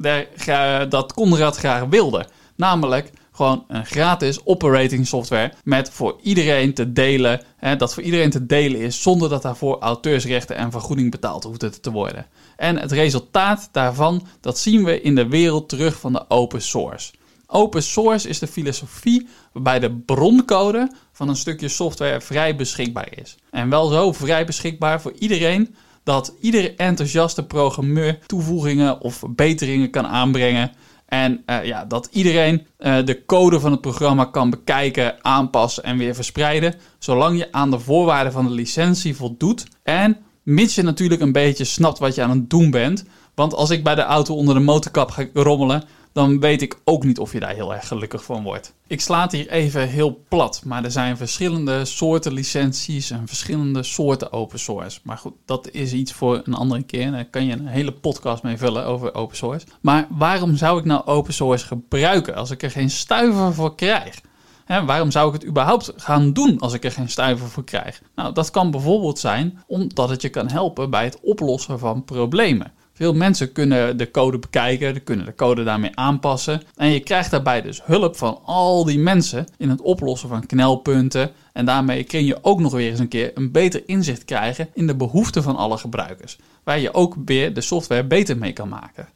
dat 0.89 1.13
Conrad 1.15 1.57
graag 1.57 1.85
wilde. 1.85 2.27
Namelijk 2.57 3.11
gewoon 3.33 3.65
een 3.69 3.87
gratis 3.87 4.47
operating 4.47 5.07
software 5.07 5.53
met 5.65 5.91
voor 5.91 6.19
iedereen 6.23 6.75
te 6.75 6.93
delen, 6.93 7.43
hè, 7.57 7.77
dat 7.77 7.95
voor 7.95 8.03
iedereen 8.03 8.31
te 8.31 8.47
delen 8.47 8.81
is 8.81 9.03
zonder 9.03 9.29
dat 9.29 9.43
daarvoor 9.43 9.79
auteursrechten 9.79 10.57
en 10.57 10.71
vergoeding 10.71 11.11
betaald 11.11 11.45
hoeft 11.45 11.83
te 11.83 11.91
worden. 11.91 12.27
En 12.57 12.79
het 12.79 12.93
resultaat 12.93 13.69
daarvan, 13.73 14.27
dat 14.41 14.59
zien 14.59 14.85
we 14.85 15.01
in 15.01 15.15
de 15.15 15.29
wereld 15.29 15.69
terug 15.69 16.01
van 16.01 16.13
de 16.13 16.31
open 16.31 16.63
source. 16.63 17.13
Open 17.47 17.83
source 17.83 18.29
is 18.29 18.39
de 18.39 18.47
filosofie 18.47 19.29
waarbij 19.53 19.79
de 19.79 19.91
broncode 19.91 20.91
van 21.13 21.29
een 21.29 21.37
stukje 21.37 21.69
software 21.69 22.21
vrij 22.21 22.57
beschikbaar 22.57 23.09
is. 23.15 23.37
En 23.51 23.71
wel 23.71 23.89
zo 23.89 24.13
vrij 24.13 24.47
beschikbaar 24.47 25.01
voor 25.01 25.13
iedereen 25.19 25.75
dat 26.03 26.35
iedere 26.41 26.75
enthousiaste 26.75 27.47
programmeur 27.47 28.19
toevoegingen 28.27 29.01
of 29.01 29.15
verbeteringen 29.15 29.91
kan 29.91 30.07
aanbrengen. 30.07 30.73
En 31.07 31.43
uh, 31.47 31.65
ja, 31.65 31.85
dat 31.85 32.09
iedereen 32.13 32.67
uh, 32.79 32.97
de 33.05 33.25
code 33.25 33.61
van 33.61 33.71
het 33.71 33.81
programma 33.81 34.25
kan 34.25 34.51
bekijken, 34.51 35.25
aanpassen 35.25 35.85
en 35.85 35.97
weer 35.97 36.15
verspreiden. 36.15 36.75
Zolang 36.99 37.39
je 37.39 37.53
aan 37.53 37.71
de 37.71 37.79
voorwaarden 37.79 38.33
van 38.33 38.47
de 38.47 38.53
licentie 38.53 39.17
voldoet. 39.17 39.67
En 39.83 40.17
mits 40.47 40.75
je 40.75 40.83
natuurlijk 40.83 41.21
een 41.21 41.33
beetje 41.33 41.65
snapt 41.65 41.99
wat 41.99 42.15
je 42.15 42.23
aan 42.23 42.31
het 42.31 42.51
doen 42.51 42.71
bent. 42.71 43.05
Want 43.35 43.55
als 43.55 43.71
ik 43.71 43.85
bij 43.85 43.95
de 43.95 44.03
auto 44.03 44.35
onder 44.35 44.55
de 44.55 44.61
motorkap 44.61 45.11
ga 45.11 45.27
rommelen, 45.33 45.85
dan 46.13 46.41
weet 46.41 46.63
ik 46.63 46.79
ook 46.85 47.05
niet 47.05 47.19
of 47.19 47.33
je 47.33 47.41
daar 47.41 47.55
heel 47.55 47.75
erg 47.75 47.89
gelukkig 47.89 48.25
van 48.25 48.43
wordt. 48.43 48.75
Ik 48.87 49.01
sla 49.01 49.23
het 49.23 49.33
hier 49.33 49.51
even 49.51 49.89
heel 49.89 50.25
plat, 50.29 50.63
maar 50.65 50.85
er 50.85 50.91
zijn 50.91 51.17
verschillende 51.17 51.85
soorten 51.85 52.33
licenties 52.33 53.11
en 53.11 53.27
verschillende 53.27 53.83
soorten 53.83 54.33
open 54.33 54.59
source. 54.59 55.01
Maar 55.03 55.19
goed, 55.19 55.35
dat 55.45 55.71
is 55.71 55.93
iets 55.93 56.13
voor 56.13 56.41
een 56.45 56.55
andere 56.55 56.83
keer. 56.83 57.11
Daar 57.11 57.25
kan 57.25 57.47
je 57.47 57.53
een 57.53 57.67
hele 57.67 57.93
podcast 57.93 58.43
mee 58.43 58.57
vullen 58.57 58.85
over 58.85 59.15
open 59.15 59.37
source. 59.37 59.67
Maar 59.81 60.07
waarom 60.11 60.57
zou 60.57 60.79
ik 60.79 60.85
nou 60.85 61.07
open 61.07 61.35
source 61.35 61.67
gebruiken 61.67 62.35
als 62.35 62.51
ik 62.51 62.63
er 62.63 62.71
geen 62.71 62.91
stuiver 62.91 63.55
voor 63.55 63.75
krijg? 63.75 64.21
Waarom 64.67 65.11
zou 65.11 65.29
ik 65.29 65.33
het 65.33 65.47
überhaupt 65.47 65.93
gaan 65.97 66.33
doen 66.33 66.59
als 66.59 66.73
ik 66.73 66.85
er 66.85 66.93
geen 66.93 67.09
stuiver 67.09 67.49
voor 67.49 67.65
krijg? 67.65 68.03
Nou, 68.15 68.35
dat 68.35 68.51
kan 68.51 68.71
bijvoorbeeld 68.71 69.19
zijn 69.19 69.59
omdat 69.67 70.09
het 70.09 70.23
je 70.23 70.29
kan 70.29 70.51
helpen 70.51 70.91
bij 70.91 71.05
het 71.05 71.21
oplossen 71.21 71.79
van 71.79 72.05
problemen. 72.05 72.73
Veel 72.97 73.15
mensen 73.15 73.53
kunnen 73.53 73.97
de 73.97 74.11
code 74.11 74.39
bekijken, 74.39 75.05
kunnen 75.05 75.27
de 75.27 75.35
code 75.35 75.65
daarmee 75.65 75.91
aanpassen. 75.95 76.63
En 76.77 76.91
je 76.91 77.01
krijgt 77.01 77.31
daarbij 77.31 77.63
dus 77.63 77.85
hulp 77.85 78.17
van 78.17 78.41
al 78.45 78.85
die 78.85 78.99
mensen 78.99 79.47
in 79.59 79.71
het 79.71 79.81
oplossen 79.81 80.29
van 80.29 80.47
knelpunten. 80.47 81.31
En 81.53 81.65
daarmee 81.65 82.05
kun 82.05 82.25
je 82.25 82.39
ook 82.43 82.61
nog 82.61 82.73
weer 82.73 82.91
eens 82.91 82.99
een 82.99 83.09
keer 83.09 83.31
een 83.35 83.53
beter 83.53 83.83
inzicht 83.87 84.25
krijgen 84.25 84.69
in 84.75 84.87
de 84.87 84.97
behoeften 84.97 85.43
van 85.43 85.57
alle 85.57 85.79
gebruikers. 85.79 86.39
Waar 86.65 86.79
je 86.79 86.95
ook 86.95 87.17
weer 87.25 87.55
de 87.55 87.61
software 87.61 88.05
beter 88.05 88.39
mee 88.39 88.53
kan 88.53 88.69
maken. 88.69 89.09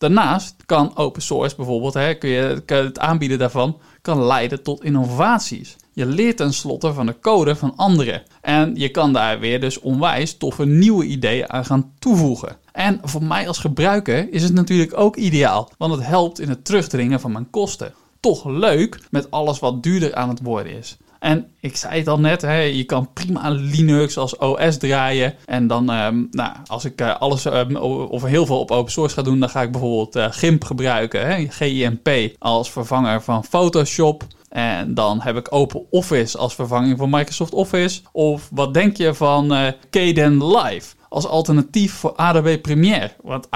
Daarnaast 0.00 0.54
kan 0.66 0.96
open 0.96 1.22
source 1.22 1.56
bijvoorbeeld, 1.56 1.94
hè, 1.94 2.14
kun 2.14 2.28
je, 2.28 2.62
het 2.66 2.98
aanbieden 2.98 3.38
daarvan, 3.38 3.78
kan 4.02 4.24
leiden 4.24 4.62
tot 4.62 4.84
innovaties. 4.84 5.76
Je 5.92 6.06
leert 6.06 6.36
tenslotte 6.36 6.92
van 6.92 7.06
de 7.06 7.18
code 7.20 7.56
van 7.56 7.76
anderen. 7.76 8.22
En 8.40 8.72
je 8.74 8.88
kan 8.88 9.12
daar 9.12 9.40
weer 9.40 9.60
dus 9.60 9.80
onwijs 9.80 10.36
toffe 10.36 10.64
nieuwe 10.64 11.04
ideeën 11.04 11.50
aan 11.50 11.64
gaan 11.64 11.92
toevoegen. 11.98 12.56
En 12.72 13.00
voor 13.02 13.22
mij 13.22 13.48
als 13.48 13.58
gebruiker 13.58 14.32
is 14.32 14.42
het 14.42 14.52
natuurlijk 14.52 14.98
ook 14.98 15.16
ideaal, 15.16 15.70
want 15.78 15.94
het 15.94 16.06
helpt 16.06 16.40
in 16.40 16.48
het 16.48 16.64
terugdringen 16.64 17.20
van 17.20 17.32
mijn 17.32 17.50
kosten. 17.50 17.94
Toch 18.20 18.44
leuk 18.44 19.00
met 19.10 19.30
alles 19.30 19.58
wat 19.58 19.82
duurder 19.82 20.14
aan 20.14 20.28
het 20.28 20.40
worden 20.42 20.72
is. 20.78 20.96
En 21.20 21.46
ik 21.60 21.76
zei 21.76 21.98
het 21.98 22.08
al 22.08 22.20
net, 22.20 22.42
hè, 22.42 22.60
je 22.60 22.84
kan 22.84 23.12
prima 23.12 23.48
Linux 23.48 24.16
als 24.16 24.36
OS 24.36 24.78
draaien. 24.78 25.34
En 25.46 25.66
dan, 25.66 25.90
ehm, 25.90 26.24
nou, 26.30 26.52
als 26.66 26.84
ik 26.84 27.00
uh, 27.00 27.16
alles 27.16 27.46
uh, 27.46 27.82
of 28.10 28.24
heel 28.24 28.46
veel 28.46 28.58
op 28.60 28.70
open 28.70 28.92
source 28.92 29.14
ga 29.14 29.22
doen, 29.22 29.40
dan 29.40 29.48
ga 29.48 29.62
ik 29.62 29.72
bijvoorbeeld 29.72 30.16
uh, 30.16 30.26
GIMP 30.30 30.64
gebruiken, 30.64 31.26
hè, 31.26 31.46
GIMP, 31.48 32.08
als 32.38 32.70
vervanger 32.70 33.22
van 33.22 33.44
Photoshop. 33.44 34.26
En 34.48 34.94
dan 34.94 35.20
heb 35.20 35.36
ik 35.36 35.54
Open 35.54 35.82
Office 35.90 36.38
als 36.38 36.54
vervanging 36.54 36.98
van 36.98 37.10
Microsoft 37.10 37.52
Office. 37.52 38.00
Of 38.12 38.48
wat 38.52 38.74
denk 38.74 38.96
je 38.96 39.14
van 39.14 39.52
uh, 39.52 39.66
Kden 39.90 40.46
Live? 40.46 40.94
Als 41.10 41.26
alternatief 41.26 41.92
voor 41.92 42.14
Adobe 42.16 42.58
Premiere. 42.58 43.10
Want 43.22 43.46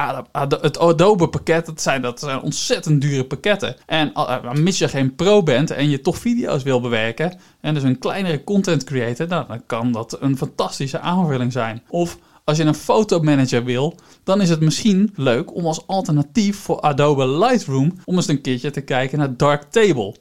het 0.60 0.78
Adobe 0.78 1.28
pakket, 1.28 1.66
dat 1.66 1.80
zijn, 1.80 2.02
dat 2.02 2.20
zijn 2.20 2.40
ontzettend 2.40 3.00
dure 3.00 3.24
pakketten. 3.24 3.76
En 3.86 4.12
uh, 4.14 4.52
mits 4.52 4.78
je 4.78 4.88
geen 4.88 5.14
pro 5.14 5.42
bent 5.42 5.70
en 5.70 5.90
je 5.90 6.00
toch 6.00 6.18
video's 6.18 6.62
wil 6.62 6.80
bewerken, 6.80 7.38
en 7.60 7.74
dus 7.74 7.82
een 7.82 7.98
kleinere 7.98 8.44
content 8.44 8.84
creator, 8.84 9.28
nou, 9.28 9.46
dan 9.48 9.66
kan 9.66 9.92
dat 9.92 10.16
een 10.20 10.36
fantastische 10.36 10.98
aanvulling 10.98 11.52
zijn. 11.52 11.82
Of 11.88 12.18
als 12.44 12.56
je 12.56 12.64
een 12.64 12.74
fotomanager 12.74 13.64
wil, 13.64 13.94
dan 14.24 14.40
is 14.40 14.50
het 14.50 14.60
misschien 14.60 15.12
leuk 15.14 15.54
om 15.54 15.66
als 15.66 15.86
alternatief 15.86 16.58
voor 16.58 16.80
Adobe 16.80 17.28
Lightroom 17.28 17.92
om 18.04 18.16
eens 18.16 18.28
een 18.28 18.40
keertje 18.40 18.70
te 18.70 18.80
kijken 18.80 19.18
naar 19.18 19.36
Darktable. 19.36 20.14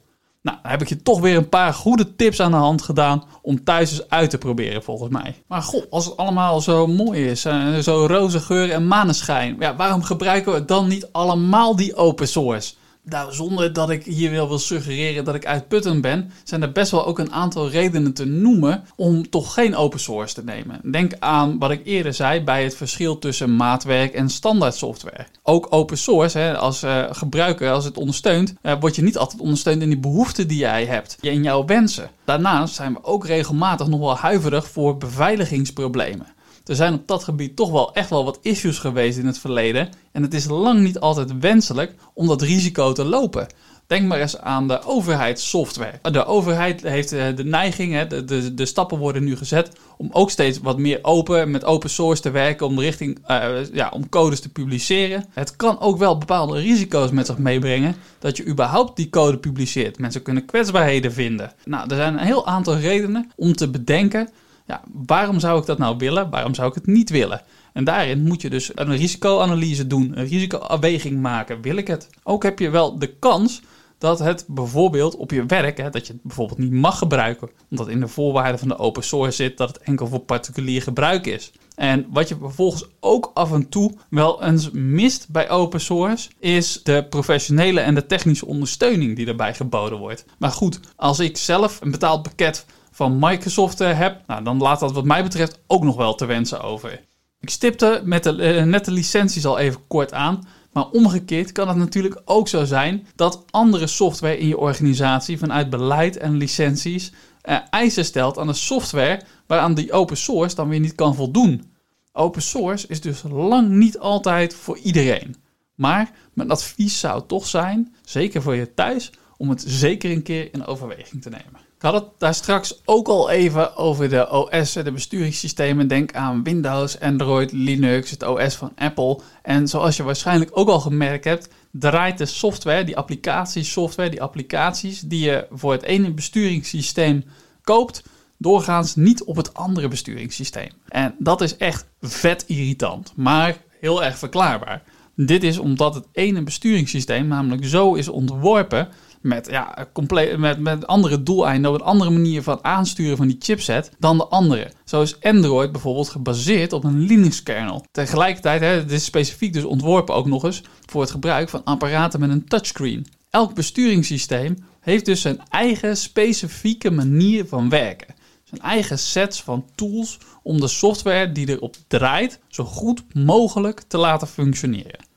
Nou, 0.44 0.58
dan 0.62 0.70
heb 0.70 0.82
ik 0.82 0.88
je 0.88 1.02
toch 1.02 1.20
weer 1.20 1.36
een 1.36 1.48
paar 1.48 1.74
goede 1.74 2.16
tips 2.16 2.40
aan 2.40 2.50
de 2.50 2.56
hand 2.56 2.82
gedaan 2.82 3.24
om 3.42 3.64
thuis 3.64 3.90
eens 3.90 4.08
uit 4.08 4.30
te 4.30 4.38
proberen, 4.38 4.82
volgens 4.82 5.10
mij. 5.10 5.42
Maar 5.46 5.62
goh, 5.62 5.82
als 5.90 6.04
het 6.04 6.16
allemaal 6.16 6.60
zo 6.60 6.86
mooi 6.86 7.26
is, 7.26 7.44
uh, 7.44 7.78
zo 7.78 8.06
roze 8.06 8.40
geur 8.40 8.70
en 8.70 8.86
maneschijn, 8.86 9.56
ja, 9.58 9.76
waarom 9.76 10.02
gebruiken 10.02 10.52
we 10.52 10.64
dan 10.64 10.88
niet 10.88 11.08
allemaal 11.12 11.76
die 11.76 11.94
open 11.94 12.28
source? 12.28 12.74
Nou, 13.06 13.32
zonder 13.32 13.72
dat 13.72 13.90
ik 13.90 14.04
hier 14.04 14.30
wil, 14.30 14.48
wil 14.48 14.58
suggereren 14.58 15.24
dat 15.24 15.34
ik 15.34 15.46
uitputtend 15.46 16.00
ben, 16.00 16.30
zijn 16.44 16.62
er 16.62 16.72
best 16.72 16.90
wel 16.90 17.06
ook 17.06 17.18
een 17.18 17.32
aantal 17.32 17.68
redenen 17.68 18.14
te 18.14 18.24
noemen 18.24 18.84
om 18.96 19.30
toch 19.30 19.54
geen 19.54 19.76
open 19.76 20.00
source 20.00 20.34
te 20.34 20.44
nemen. 20.44 20.80
Denk 20.90 21.12
aan 21.18 21.58
wat 21.58 21.70
ik 21.70 21.80
eerder 21.84 22.14
zei 22.14 22.40
bij 22.40 22.64
het 22.64 22.76
verschil 22.76 23.18
tussen 23.18 23.56
maatwerk 23.56 24.14
en 24.14 24.28
standaard 24.28 24.74
software. 24.74 25.26
Ook 25.42 25.66
open 25.70 25.98
source, 25.98 26.38
hè, 26.38 26.56
als 26.58 26.82
uh, 26.82 27.04
gebruiker, 27.10 27.70
als 27.70 27.84
het 27.84 27.96
ondersteunt, 27.96 28.54
uh, 28.62 28.72
word 28.80 28.96
je 28.96 29.02
niet 29.02 29.18
altijd 29.18 29.40
ondersteund 29.40 29.82
in 29.82 29.88
die 29.88 29.98
behoeften 29.98 30.48
die 30.48 30.58
jij 30.58 30.86
hebt, 30.86 31.16
in 31.20 31.42
jouw 31.42 31.64
wensen. 31.64 32.10
Daarnaast 32.24 32.74
zijn 32.74 32.92
we 32.92 33.04
ook 33.04 33.26
regelmatig 33.26 33.86
nog 33.86 34.00
wel 34.00 34.16
huiverig 34.16 34.68
voor 34.68 34.96
beveiligingsproblemen 34.96 36.33
er 36.64 36.74
zijn 36.74 36.94
op 36.94 37.06
dat 37.06 37.24
gebied 37.24 37.56
toch 37.56 37.70
wel 37.70 37.94
echt 37.94 38.10
wel 38.10 38.24
wat 38.24 38.38
issues 38.42 38.78
geweest 38.78 39.18
in 39.18 39.26
het 39.26 39.38
verleden. 39.38 39.88
En 40.12 40.22
het 40.22 40.34
is 40.34 40.46
lang 40.46 40.80
niet 40.80 41.00
altijd 41.00 41.38
wenselijk 41.38 41.94
om 42.14 42.26
dat 42.26 42.42
risico 42.42 42.92
te 42.92 43.04
lopen. 43.04 43.46
Denk 43.86 44.06
maar 44.06 44.20
eens 44.20 44.38
aan 44.38 44.68
de 44.68 44.82
overheidssoftware. 44.84 45.98
De 46.02 46.24
overheid 46.24 46.82
heeft 46.82 47.12
eh, 47.12 47.36
de 47.36 47.44
neiging, 47.44 48.06
de, 48.06 48.66
stappen 48.66 48.98
worden 48.98 49.24
nu 49.24 49.36
gezet 49.36 49.70
om 49.96 50.08
ook 50.12 50.30
steeds 50.30 50.58
wat 50.58 50.78
meer 50.78 50.98
open, 51.02 51.50
met 51.50 51.64
open 51.64 51.90
source 51.90 52.22
te 52.22 52.30
werken, 52.30 52.66
om 52.66 52.80
richting, 52.80 53.18
uh, 53.30 53.46
ja, 53.72 53.90
om 53.94 54.08
codes 54.08 54.40
te 54.40 54.48
publiceren. 54.48 55.24
Het 55.30 55.56
kan 55.56 55.80
ook 55.80 55.98
wel 55.98 56.18
bepaalde 56.18 56.60
risico's 56.60 57.10
met 57.10 57.26
zich 57.26 57.38
meebrengen 57.38 57.96
dat 58.18 58.36
je 58.36 58.46
überhaupt 58.46 58.96
die 58.96 59.10
code 59.10 59.38
publiceert. 59.38 59.98
Mensen 59.98 60.22
kunnen 60.22 60.44
kwetsbaarheden 60.44 61.12
vinden. 61.12 61.52
Nou, 61.64 61.90
er 61.90 61.96
zijn 61.96 62.12
een 62.12 62.24
heel 62.24 62.46
aantal 62.46 62.76
redenen 62.76 63.30
om 63.36 63.56
te 63.56 63.68
bedenken 63.68 64.28
ja, 64.66 64.82
waarom 65.06 65.40
zou 65.40 65.60
ik 65.60 65.66
dat 65.66 65.78
nou 65.78 65.96
willen? 65.96 66.30
Waarom 66.30 66.54
zou 66.54 66.68
ik 66.68 66.74
het 66.74 66.86
niet 66.86 67.10
willen? 67.10 67.42
En 67.72 67.84
daarin 67.84 68.22
moet 68.22 68.42
je 68.42 68.50
dus 68.50 68.70
een 68.74 68.96
risicoanalyse 68.96 69.86
doen, 69.86 70.18
een 70.18 70.26
risicoafweging 70.26 71.20
maken. 71.20 71.62
Wil 71.62 71.76
ik 71.76 71.86
het? 71.86 72.08
Ook 72.22 72.42
heb 72.42 72.58
je 72.58 72.70
wel 72.70 72.98
de 72.98 73.14
kans 73.18 73.62
dat 73.98 74.18
het 74.18 74.44
bijvoorbeeld 74.48 75.16
op 75.16 75.30
je 75.30 75.46
werk, 75.46 75.76
hè, 75.76 75.90
dat 75.90 76.06
je 76.06 76.12
het 76.12 76.22
bijvoorbeeld 76.22 76.58
niet 76.58 76.72
mag 76.72 76.98
gebruiken, 76.98 77.50
omdat 77.70 77.88
in 77.88 78.00
de 78.00 78.08
voorwaarden 78.08 78.58
van 78.58 78.68
de 78.68 78.78
open 78.78 79.04
source 79.04 79.36
zit 79.36 79.56
dat 79.56 79.68
het 79.68 79.78
enkel 79.78 80.06
voor 80.06 80.18
particulier 80.18 80.82
gebruik 80.82 81.26
is. 81.26 81.52
En 81.74 82.06
wat 82.10 82.28
je 82.28 82.36
vervolgens 82.40 82.86
ook 83.00 83.30
af 83.34 83.52
en 83.52 83.68
toe 83.68 83.94
wel 84.10 84.42
eens 84.42 84.70
mist 84.70 85.28
bij 85.28 85.50
open 85.50 85.80
source, 85.80 86.30
is 86.38 86.82
de 86.82 87.06
professionele 87.10 87.80
en 87.80 87.94
de 87.94 88.06
technische 88.06 88.46
ondersteuning 88.46 89.16
die 89.16 89.26
erbij 89.26 89.54
geboden 89.54 89.98
wordt. 89.98 90.24
Maar 90.38 90.50
goed, 90.50 90.80
als 90.96 91.18
ik 91.18 91.36
zelf 91.36 91.80
een 91.80 91.90
betaald 91.90 92.22
pakket 92.22 92.66
van 92.94 93.18
Microsoft 93.18 93.80
eh, 93.80 93.98
heb, 93.98 94.22
nou, 94.26 94.44
dan 94.44 94.58
laat 94.58 94.80
dat 94.80 94.92
wat 94.92 95.04
mij 95.04 95.22
betreft 95.22 95.60
ook 95.66 95.82
nog 95.84 95.96
wel 95.96 96.14
te 96.14 96.24
wensen 96.24 96.62
over. 96.62 97.04
Ik 97.40 97.50
stipte 97.50 98.00
met 98.04 98.22
de, 98.22 98.56
uh, 98.56 98.62
net 98.62 98.84
de 98.84 98.90
licenties 98.90 99.46
al 99.46 99.58
even 99.58 99.86
kort 99.86 100.12
aan. 100.12 100.46
Maar 100.72 100.88
omgekeerd 100.88 101.52
kan 101.52 101.68
het 101.68 101.76
natuurlijk 101.76 102.22
ook 102.24 102.48
zo 102.48 102.64
zijn 102.64 103.06
dat 103.14 103.44
andere 103.50 103.86
software 103.86 104.38
in 104.38 104.48
je 104.48 104.58
organisatie 104.58 105.38
vanuit 105.38 105.70
beleid 105.70 106.16
en 106.16 106.36
licenties 106.36 107.12
uh, 107.44 107.58
eisen 107.70 108.04
stelt 108.04 108.38
aan 108.38 108.46
de 108.46 108.52
software 108.52 109.22
waaraan 109.46 109.74
die 109.74 109.92
open 109.92 110.16
source 110.16 110.54
dan 110.54 110.68
weer 110.68 110.80
niet 110.80 110.94
kan 110.94 111.14
voldoen. 111.14 111.72
Open 112.12 112.42
source 112.42 112.86
is 112.88 113.00
dus 113.00 113.22
lang 113.22 113.68
niet 113.68 113.98
altijd 113.98 114.54
voor 114.54 114.78
iedereen. 114.78 115.36
Maar 115.74 116.10
mijn 116.32 116.50
advies 116.50 117.00
zou 117.00 117.22
toch 117.26 117.46
zijn, 117.46 117.94
zeker 118.04 118.42
voor 118.42 118.54
je 118.54 118.74
thuis, 118.74 119.12
om 119.36 119.48
het 119.48 119.64
zeker 119.66 120.10
een 120.10 120.22
keer 120.22 120.54
in 120.54 120.66
overweging 120.66 121.22
te 121.22 121.30
nemen. 121.30 121.60
Ik 121.84 121.90
had 121.90 122.02
het 122.02 122.10
daar 122.18 122.34
straks 122.34 122.80
ook 122.84 123.08
al 123.08 123.30
even 123.30 123.76
over 123.76 124.08
de 124.08 124.30
OS, 124.30 124.72
de 124.72 124.92
besturingssystemen. 124.92 125.88
Denk 125.88 126.14
aan 126.14 126.42
Windows, 126.42 127.00
Android, 127.00 127.52
Linux, 127.52 128.10
het 128.10 128.22
OS 128.22 128.54
van 128.54 128.72
Apple. 128.76 129.20
En 129.42 129.68
zoals 129.68 129.96
je 129.96 130.02
waarschijnlijk 130.02 130.50
ook 130.54 130.68
al 130.68 130.80
gemerkt 130.80 131.24
hebt, 131.24 131.48
draait 131.70 132.18
de 132.18 132.26
software, 132.26 132.84
die 132.84 132.96
applicatiesoftware, 132.96 134.10
die 134.10 134.22
applicaties 134.22 135.00
die 135.00 135.24
je 135.24 135.46
voor 135.50 135.72
het 135.72 135.82
ene 135.82 136.10
besturingssysteem 136.10 137.24
koopt, 137.62 138.02
doorgaans 138.38 138.94
niet 138.94 139.24
op 139.24 139.36
het 139.36 139.54
andere 139.54 139.88
besturingssysteem. 139.88 140.70
En 140.88 141.14
dat 141.18 141.40
is 141.40 141.56
echt 141.56 141.86
vet 142.00 142.44
irritant, 142.46 143.12
maar 143.16 143.56
heel 143.80 144.04
erg 144.04 144.18
verklaarbaar. 144.18 144.82
Dit 145.16 145.42
is 145.42 145.58
omdat 145.58 145.94
het 145.94 146.06
ene 146.12 146.42
besturingssysteem 146.42 147.26
namelijk 147.26 147.64
zo 147.64 147.94
is 147.94 148.08
ontworpen 148.08 148.88
met, 149.24 149.50
ja, 149.50 149.86
compleet, 149.92 150.38
met, 150.38 150.58
met 150.58 150.86
andere 150.86 151.22
doeleinden, 151.22 151.70
op 151.70 151.80
een 151.80 151.86
andere 151.86 152.10
manier 152.10 152.42
van 152.42 152.64
aansturen 152.64 153.16
van 153.16 153.26
die 153.26 153.36
chipset 153.38 153.90
dan 153.98 154.18
de 154.18 154.26
andere. 154.26 154.72
Zo 154.84 155.02
is 155.02 155.20
Android 155.20 155.72
bijvoorbeeld 155.72 156.08
gebaseerd 156.08 156.72
op 156.72 156.84
een 156.84 156.98
Linux-kernel. 156.98 157.84
Tegelijkertijd, 157.92 158.60
hè, 158.60 158.84
dit 158.84 158.92
is 158.92 159.04
specifiek 159.04 159.52
dus 159.52 159.64
ontworpen 159.64 160.14
ook 160.14 160.26
nog 160.26 160.44
eens 160.44 160.62
voor 160.86 161.00
het 161.00 161.10
gebruik 161.10 161.48
van 161.48 161.64
apparaten 161.64 162.20
met 162.20 162.30
een 162.30 162.44
touchscreen. 162.44 163.06
Elk 163.30 163.54
besturingssysteem 163.54 164.56
heeft 164.80 165.04
dus 165.04 165.20
zijn 165.20 165.40
eigen 165.48 165.96
specifieke 165.96 166.90
manier 166.90 167.46
van 167.46 167.68
werken. 167.68 168.14
zijn 168.44 168.60
eigen 168.60 168.98
sets 168.98 169.42
van 169.42 169.64
tools 169.74 170.18
om 170.42 170.60
de 170.60 170.68
software 170.68 171.32
die 171.32 171.48
erop 171.48 171.76
draait 171.86 172.40
zo 172.48 172.64
goed 172.64 173.02
mogelijk 173.14 173.80
te 173.80 173.98
laten 173.98 174.28
functioneren. 174.28 175.12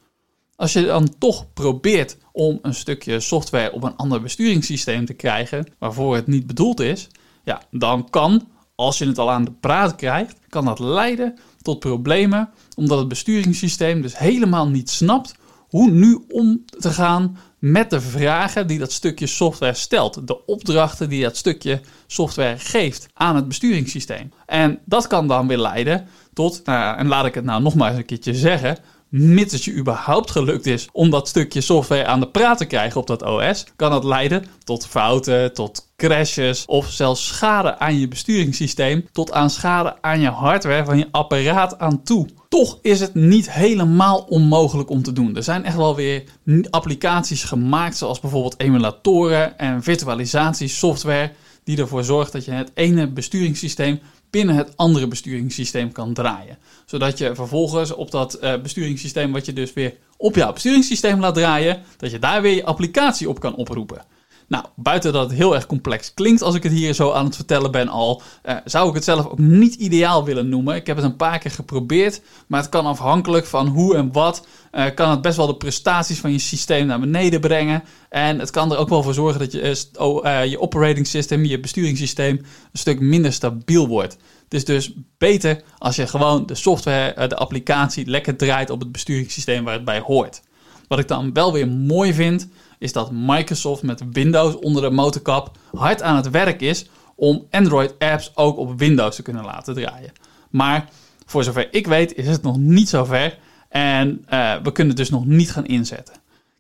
Als 0.58 0.74
je 0.74 0.86
dan 0.86 1.18
toch 1.18 1.54
probeert 1.54 2.18
om 2.32 2.60
een 2.62 2.74
stukje 2.74 3.20
software 3.20 3.72
op 3.72 3.84
een 3.84 3.96
ander 3.96 4.22
besturingssysteem 4.22 5.06
te 5.06 5.14
krijgen 5.14 5.68
waarvoor 5.80 6.16
het 6.16 6.28
niet 6.28 6.48
bedoeld 6.48 6.80
is, 6.80 7.08
ja, 7.44 7.62
dan 7.72 8.10
kan, 8.10 8.48
als 8.76 8.98
je 8.98 9.06
het 9.06 9.18
al 9.18 9.32
aan 9.32 9.46
de 9.46 9.52
praat 9.52 9.96
krijgt, 9.96 10.40
kan 10.50 10.66
dat 10.66 10.80
leiden 10.80 11.40
tot 11.62 11.80
problemen 11.80 12.50
omdat 12.76 12.98
het 12.98 13.08
besturingssysteem 13.08 14.02
dus 14.02 14.18
helemaal 14.18 14.68
niet 14.68 14.90
snapt 14.90 15.36
hoe 15.70 15.90
nu 15.90 16.26
om 16.30 16.66
te 16.66 16.92
gaan 16.92 17.38
met 17.60 17.90
de 17.90 18.02
vragen 18.02 18.68
die 18.68 18.80
dat 18.80 18.92
stukje 18.92 19.28
software 19.28 19.74
stelt. 19.74 20.28
De 20.28 20.46
opdrachten 20.46 21.10
die 21.10 21.24
dat 21.24 21.38
stukje 21.38 21.82
software 22.08 22.58
geeft 22.58 23.08
aan 23.14 23.36
het 23.36 23.48
besturingssysteem. 23.48 24.32
En 24.46 24.80
dat 24.86 25.08
kan 25.08 25.28
dan 25.28 25.48
weer 25.48 25.58
leiden 25.58 26.08
tot, 26.34 26.62
nou, 26.66 26.98
en 26.98 27.08
laat 27.08 27.26
ik 27.26 27.34
het 27.34 27.46
nou 27.46 27.62
nog 27.62 27.76
maar 27.76 27.90
eens 27.90 27.98
een 27.98 28.06
keertje 28.06 28.34
zeggen, 28.34 28.78
mits 29.10 29.54
het 29.54 29.64
je 29.64 29.74
überhaupt 29.74 30.32
gelukt 30.32 30.66
is 30.66 30.88
om 30.92 31.10
dat 31.10 31.28
stukje 31.28 31.62
software 31.62 32.06
aan 32.06 32.20
de 32.20 32.28
praat 32.28 32.58
te 32.58 32.66
krijgen 32.66 33.00
op 33.00 33.08
dat 33.08 33.24
OS, 33.24 33.66
kan 33.76 33.92
dat 33.92 34.04
leiden 34.04 34.46
tot 34.64 34.88
fouten, 34.88 35.54
tot 35.54 35.88
crashes 35.96 36.66
of 36.66 36.92
zelfs 36.92 37.28
schade 37.28 37.80
aan 37.80 38.00
je 38.00 38.08
besturingssysteem, 38.08 39.08
tot 39.12 39.32
aan 39.32 39.50
schade 39.50 40.02
aan 40.02 40.20
je 40.20 40.30
hardware 40.30 40.86
van 40.86 40.98
je 40.98 41.08
apparaat 41.12 41.80
aan 41.80 42.04
toe. 42.04 42.28
Toch 42.50 42.80
is 42.82 43.00
het 43.00 43.14
niet 43.14 43.52
helemaal 43.52 44.20
onmogelijk 44.20 44.90
om 44.90 45.04
te 45.04 45.14
doen. 45.14 45.36
Er 45.36 45.44
zijn 45.44 45.66
echt 45.66 45.76
wel 45.76 45.96
weer 45.96 46.24
applicaties 46.70 47.44
gemaakt, 47.44 47.98
zoals 47.98 48.20
bijvoorbeeld 48.20 48.60
emulatoren 48.60 49.58
en 49.58 49.84
virtualisatiesoftware, 49.84 51.32
die 51.64 51.78
ervoor 51.78 52.04
zorgt 52.04 52.32
dat 52.32 52.46
je 52.46 52.52
het 52.52 52.72
ene 52.74 53.08
besturingssysteem 53.08 54.00
binnen 54.30 54.56
het 54.56 54.78
andere 54.78 55.08
besturingssysteem 55.08 55.92
kan 55.92 56.14
draaien. 56.14 56.58
Zodat 56.86 57.18
je 57.18 57.36
vervolgens 57.36 57.94
op 57.94 58.12
dat 58.12 58.44
uh, 58.44 58.62
besturingssysteem, 58.62 59.32
wat 59.32 59.46
je 59.46 59.54
dus 59.54 59.74
weer 59.74 59.96
op 60.18 60.36
jouw 60.36 60.54
besturingssysteem 60.54 61.20
laat 61.20 61.36
draaien, 61.36 61.82
dat 61.98 62.12
je 62.12 62.20
daar 62.20 62.42
weer 62.42 62.56
je 62.56 62.66
applicatie 62.66 63.30
op 63.30 63.40
kan 63.40 63.56
oproepen. 63.56 64.02
Nou, 64.48 64.66
buiten 64.76 65.14
dat 65.14 65.30
het 65.30 65.38
heel 65.38 65.56
erg 65.56 65.66
complex 65.66 66.14
klinkt 66.14 66.42
als 66.42 66.56
ik 66.56 66.64
het 66.64 66.72
hier 66.72 66.94
zo 66.94 67.12
aan 67.12 67.26
het 67.26 67.36
vertellen 67.36 67.72
ben 67.72 67.88
al, 67.88 68.22
uh, 68.46 68.56
zou 68.66 68.90
ik 68.90 68.96
het 68.96 69.04
zelf 69.04 69.26
ook 69.26 69.38
niet 69.38 69.76
ideaal 69.76 70.26
willen 70.26 70.50
noemen. 70.50 70.76
Ik 70.76 70.88
heb 70.88 70.96
het 70.96 71.06
een 71.06 71.16
paar 71.16 71.40
keer 71.40 71.52
geprobeerd, 71.52 72.22
maar 72.48 72.62
het 72.62 72.70
kan 72.70 72.86
afhankelijk 72.86 73.46
van 73.46 73.68
hoe 73.68 73.96
en 73.96 74.12
wat, 74.12 74.48
uh, 74.72 74.86
kan 74.96 75.10
het 75.10 75.22
best 75.22 75.38
wel 75.38 75.48
de 75.48 75.56
prestaties 75.56 76.20
van 76.20 76.32
je 76.32 76.40
systeem 76.40 76.86
naar 76.86 77.00
beneden 77.00 77.40
brengen. 77.40 77.84
En 78.10 78.40
het 78.40 78.50
kan 78.50 78.72
er 78.72 78.78
ook 78.78 78.90
wel 78.90 79.04
voor 79.04 79.14
zorgen 79.14 79.40
dat 79.40 79.52
je, 79.52 79.86
uh, 80.00 80.46
je 80.46 80.60
operating 80.60 81.08
system, 81.08 81.46
je 81.46 81.60
besturingssysteem, 81.60 82.36
een 82.72 82.80
stuk 82.80 83.00
minder 83.00 83.34
stabiel 83.34 83.88
wordt. 83.88 84.18
Het 84.44 84.54
is 84.54 84.66
dus 84.66 84.94
beter 85.18 85.62
als 85.78 85.96
je 85.96 86.08
gewoon 86.08 86.46
de 86.46 86.56
software, 86.56 87.28
de 87.28 87.36
applicatie 87.36 88.06
lekker 88.06 88.36
draait 88.36 88.70
op 88.70 88.80
het 88.80 88.92
besturingssysteem 88.92 89.64
waar 89.64 89.74
het 89.74 89.86
bij 89.86 90.00
hoort. 90.00 90.42
Wat 90.88 91.00
ik 91.00 91.08
dan 91.08 91.34
wel 91.34 91.54
weer 91.54 91.68
mooi 91.68 92.14
vind, 92.14 92.48
is 92.78 92.94
dat 92.94 93.12
Microsoft 93.12 93.84
met 93.84 94.04
Windows 94.12 94.56
onder 94.56 94.82
de 94.82 94.90
motorkap 94.90 95.58
hard 95.72 96.02
aan 96.02 96.16
het 96.16 96.30
werk 96.30 96.62
is 96.62 96.90
om 97.16 97.48
Android-apps 97.52 98.32
ook 98.36 98.58
op 98.58 98.80
Windows 98.80 99.16
te 99.16 99.22
kunnen 99.22 99.44
laten 99.44 99.74
draaien. 99.74 100.12
Maar 100.50 100.90
voor 101.26 101.44
zover 101.44 101.68
ik 101.72 101.88
weet 101.88 102.16
is 102.16 102.28
het 102.28 102.42
nog 102.42 102.58
niet 102.58 102.90
zover 102.90 103.38
en 103.70 104.26
uh, 104.30 104.56
we 104.64 104.72
kunnen 104.72 104.96
het 104.96 104.98
dus 104.98 105.10
nog 105.10 105.26
niet 105.26 105.52
gaan 105.52 105.66
inzetten. 105.66 106.16